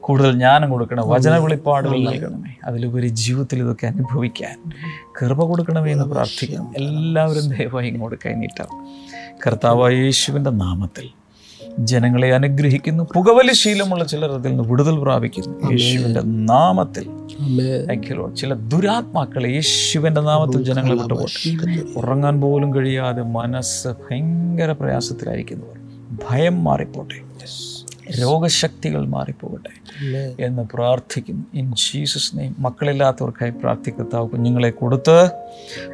കൂടുതൽ 0.00 0.32
ജ്ഞാനം 0.32 0.70
കൊടുക്കണം 0.70 1.08
വചന 1.08 1.38
വെളിപ്പാടുകൾ 1.38 1.98
നൽകണമേ 1.98 2.54
അതിലുപരി 2.64 3.06
ജീവിതത്തിൽ 3.06 3.58
ഇതൊക്കെ 3.58 3.86
അനുഭവിക്കാൻ 3.86 4.72
കൃപ 5.20 5.44
കൊടുക്കണമേ 5.44 5.92
എന്ന് 5.92 6.04
പ്രാർത്ഥിക്കാം. 6.04 6.72
എല്ലാവരും 6.76 7.48
ദയവായി 7.48 7.88
ഇങ്ങോട്ട് 7.88 8.18
കൈനീട്ടാം. 8.26 8.86
കർത്താവായ 9.46 9.94
യേശുവിന്റെ 9.94 10.50
നാമത്തിൽ 10.50 11.08
ജനങ്ങളെ 11.78 12.34
അനുഗ്രഹിക്കുന്നു. 12.34 13.04
പുകവലി 13.04 13.52
ശീലമുള്ള 13.52 14.04
ചിലർ 14.04 14.32
അതിൽ 14.32 14.48
നിന്ന് 14.48 14.64
വിടുതൽ 14.68 14.98
പ്രാപിക്കുന്നു. 14.98 15.72
യേശുവിന്റെ 15.72 16.20
നാമത്തിൽ. 16.24 17.06
ചില 18.34 18.54
ദുരാത്മാക്കളെ 18.54 19.50
യേശുവിന്റെ 19.50 20.20
നാമത്തിൽ 20.20 20.62
ജനങ്ങളെ 20.62 20.94
വിട്ടുപോട്ടെ 20.94 21.98
ഉറങ്ങാൻ 21.98 22.40
പോലും 22.40 22.74
കഴിയാതെ 22.74 23.22
മനസ്സ് 23.22 23.88
ഭയങ്കര 23.88 24.72
പ്രയാസത്തിലായിരിക്കുന്നവർ. 24.72 25.78
ഭയം 26.30 26.64
മാറിപ്പോട്ടെ. 26.64 27.28
രോഗശക്തികൾ 28.20 29.06
മാറിപ്പോകട്ടെ 29.06 29.74
എന്ന് 30.40 30.62
പ്രാർത്ഥിക്കുന്നു. 30.74 31.44
ഇൻ 31.54 31.74
ജീസസ് 31.74 32.38
നെയ്മ് 32.38 32.54
മക്കളില്ലാത്തവർക്കായി 32.58 33.50
പ്രാർത്ഥിക്കത്താവ് 33.50 34.28
കുഞ്ഞുങ്ങളെ 34.28 34.70
കൊടുത്ത് 34.70 35.30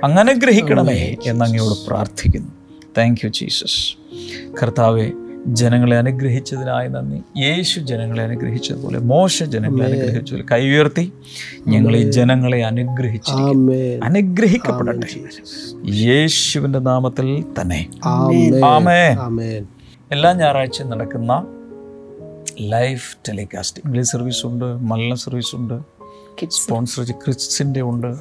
അങ്ങനെ 0.04 0.34
ഗ്രഹിക്കണമേ 0.34 1.16
എന്നങ്ങയോട് 1.26 1.86
പ്രാർത്ഥിക്കുന്നു. 1.86 2.63
താങ്ക് 2.98 3.20
യു 3.24 3.30
ജീസസ് 3.30 3.96
കർത്താവെ 4.62 5.10
ജനങ്ങളെ 5.46 5.96
അനുഗ്രഹിച്ചതിനായി 5.96 6.88
നന്ദി. 6.88 7.18
യേശു 7.36 7.80
ജനങ്ങളെ 7.80 8.22
അനുഗ്രഹിച്ചതുപോലെ 8.22 8.98
മോശ 8.98 9.42
ജനങ്ങളെ 9.42 9.84
അനുഗ്രഹിച്ചതുപോലെ 9.84 10.44
കൈ 10.52 10.68
ഉയർത്തി 10.68 11.12
ഞങ്ങൾ 11.68 11.96
ഈ 11.96 12.10
ജനങ്ങളെ 12.10 12.64
അനുഗ്രഹിച്ചിരിക്കുന്നു. 12.64 13.72
അനുഗ്രഹിക്കപ്പെടട്ടെ. 14.04 15.06
യേശുവിന്റെ 15.90 16.78
നാമത്തിൽ 16.78 17.44
തന്നെ. 17.60 17.88
ആമേ 18.64 19.62
എല്ലാ 20.12 20.32
ഞായറാഴ്ചയും 20.32 20.90
നടക്കുന്ന 20.90 21.46
ലൈഫ് 22.60 23.16
ടെലികാസ്റ്റ്. 23.28 23.82
ഇംഗ്ലീഷ് 23.84 24.08
സർവീസ് 24.08 24.46
ഉണ്ട് 24.46 24.64
മലയാളം 24.64 25.16
സർവീസ് 25.16 25.56
ഉണ്ട്. 25.56 25.76
സ്പോൺസർ 26.48 27.10
ക്രിസ്റ്റിന്റെ 27.10 27.82
ഉണ്ട്. 27.82 28.16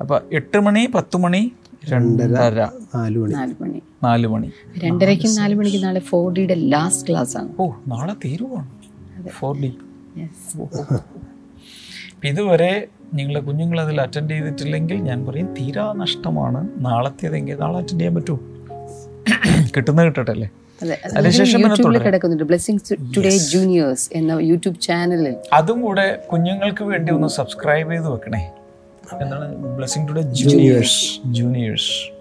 അപ്പോൾ 0.00 0.20
എട്ട് 0.32 0.58
മണി 0.60 0.86
പത്ത് 0.86 1.16
മണി 1.16 1.52
രണ്ടര 1.90 2.66
നാലു 2.94 3.18
മണി. 3.18 3.32
നാല് 3.32 3.54
മണി. 3.62 3.82
നാല് 4.04 4.26
മണി. 4.26 4.52
രണ്ടരയ്ക്കും 4.78 5.34
നാല് 5.34 5.54
മണിക്ക് 5.54 5.84
നാളെ 5.84 6.00
ഫോർ 6.00 6.32
ഡിയുടെ 6.32 6.54
ലാസ്റ്റ് 6.54 7.08
ക്ലാസ് 7.08 7.36
ആണ്. 7.36 7.48
ഓ 7.58 7.70
നാളെ 7.88 8.14
തീരുവാണ് 8.24 8.70
ഫോർ 9.28 9.60
ഡി. 9.60 9.72
ഇതുവരെ 12.24 12.86
നിങ്ങളെ 13.14 13.40
കുഞ്ഞുങ്ങൾ 13.40 13.80
അതിൽ 13.80 14.00
അറ്റൻഡ് 14.00 14.30
ചെയ്തിട്ടില്ലെങ്കിൽ 14.30 14.96
ഞാൻ 14.96 15.26
പറയും 15.26 15.54
തീരാ 15.60 15.92
നഷ്ടമാണ്. 15.92 16.68
നാളത്തേതെങ്കിൽ 16.78 17.56
നാളെ 17.56 17.76
അറ്റൻഡ് 17.76 18.00
ചെയ്യാൻ 18.00 18.14
പറ്റുമോ 18.14 18.38
കിട്ടുന്നത് 19.76 20.06
കിട്ടട്ടെ 20.06 20.30
അല്ലേ 20.30 20.50
അതിനുശേഷം 21.16 21.52
പിന്നെ 21.52 21.68
യൂട്യൂബിൽ 21.68 21.92
തുടരാം. 21.92 22.06
കിടക്കുന്നുണ്ട്. 22.06 22.44
ബ്ലെസ്സിങ്സ് 22.44 22.94
ടുഡേ 23.16 23.30
ജൂനിയേഴ്സ് 23.30 24.10
എന്ന 24.12 24.32
യൂട്യൂബ് 24.42 24.80
ചാനലിൽ 24.80 25.36
അതും 25.52 25.80
കൂടെ 25.80 26.22
കുഞ്ഞുങ്ങൾക്ക് 26.32 26.84
വേണ്ടി 26.84 27.12
ഒന്ന് 27.12 27.28
സബ്സ്ക്രൈബ് 27.28 27.92
ചെയ്ത് 27.92 28.08
വെക്കണേ. 28.08 28.50
എന്താണ്? 29.12 29.56
ബ്ലെസ്സിങ് 29.56 30.08
ടുഡേ 30.08 30.22
ജൂനിയേഴ്സ് 30.22 31.26
ജൂനിയേഴ്സ് 31.32 32.16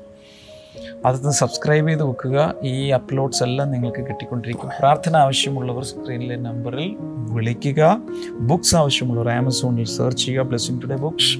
അതൊന്ന് 1.07 1.31
സബ്സ്ക്രൈബ് 1.31 1.87
ചെയ്ത് 1.89 2.03
വെക്കുക. 2.03 2.55
ഈ 2.63 2.89
അപ്ലോഡ്സ് 2.89 3.43
എല്ലാം 3.43 3.71
നിങ്ങൾക്ക് 3.71 4.07
കിട്ടിക്കൊണ്ടിരിക്കും. 4.07 4.69
പ്രാർത്ഥന 4.79 5.15
ആവശ്യമുള്ളവർ 5.17 5.83
സ്ക്രീനിലെ 5.83 6.35
നമ്പറിൽ 6.35 6.95
വിളിക്കുക. 7.29 8.01
ബുക്സ് 8.39 8.75
ആവശ്യമുള്ളവർ 8.75 9.29
ആമസോണിൽ 9.29 9.85
സെർച്ച് 9.85 10.25
ചെയ്യുക. 10.25 10.43
ബ്ലെസ്സിങ് 10.43 10.81
ടുഡേ 10.81 10.95
ബുക്സ് 10.95 11.37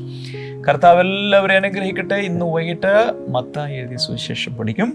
കർത്താവ് 0.68 1.00
എല്ലാവരെയും 1.00 1.58
അനുഗ്രഹിക്കട്ടെ. 1.64 2.16
ഇന്ന് 2.16 2.46
വൈകിട്ട് 2.46 2.94
മത്തായി 3.30 3.76
എഴുതിയ 3.78 3.98
സുവിശേഷം 3.98 4.56
പഠിക്കും. 4.56 4.90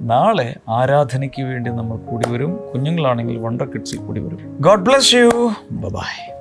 നാളെ 0.00 0.56
ആരാധനയ്ക്ക് 0.68 1.42
വേണ്ടി 1.42 1.70
നമ്മൾ 1.70 1.96
കൂടി 1.96 2.30
വരും. 2.30 2.60
കുഞ്ഞുങ്ങളാണെങ്കിൽ 2.74 3.38
വണ്ടർ 3.38 3.66
കിഡ്സിൽ 3.66 3.98
കൂടി 3.98 4.20
വരും. 4.20 4.58
God 4.60 4.80
bless 4.80 5.14
you 5.14 5.52
by 5.70 6.37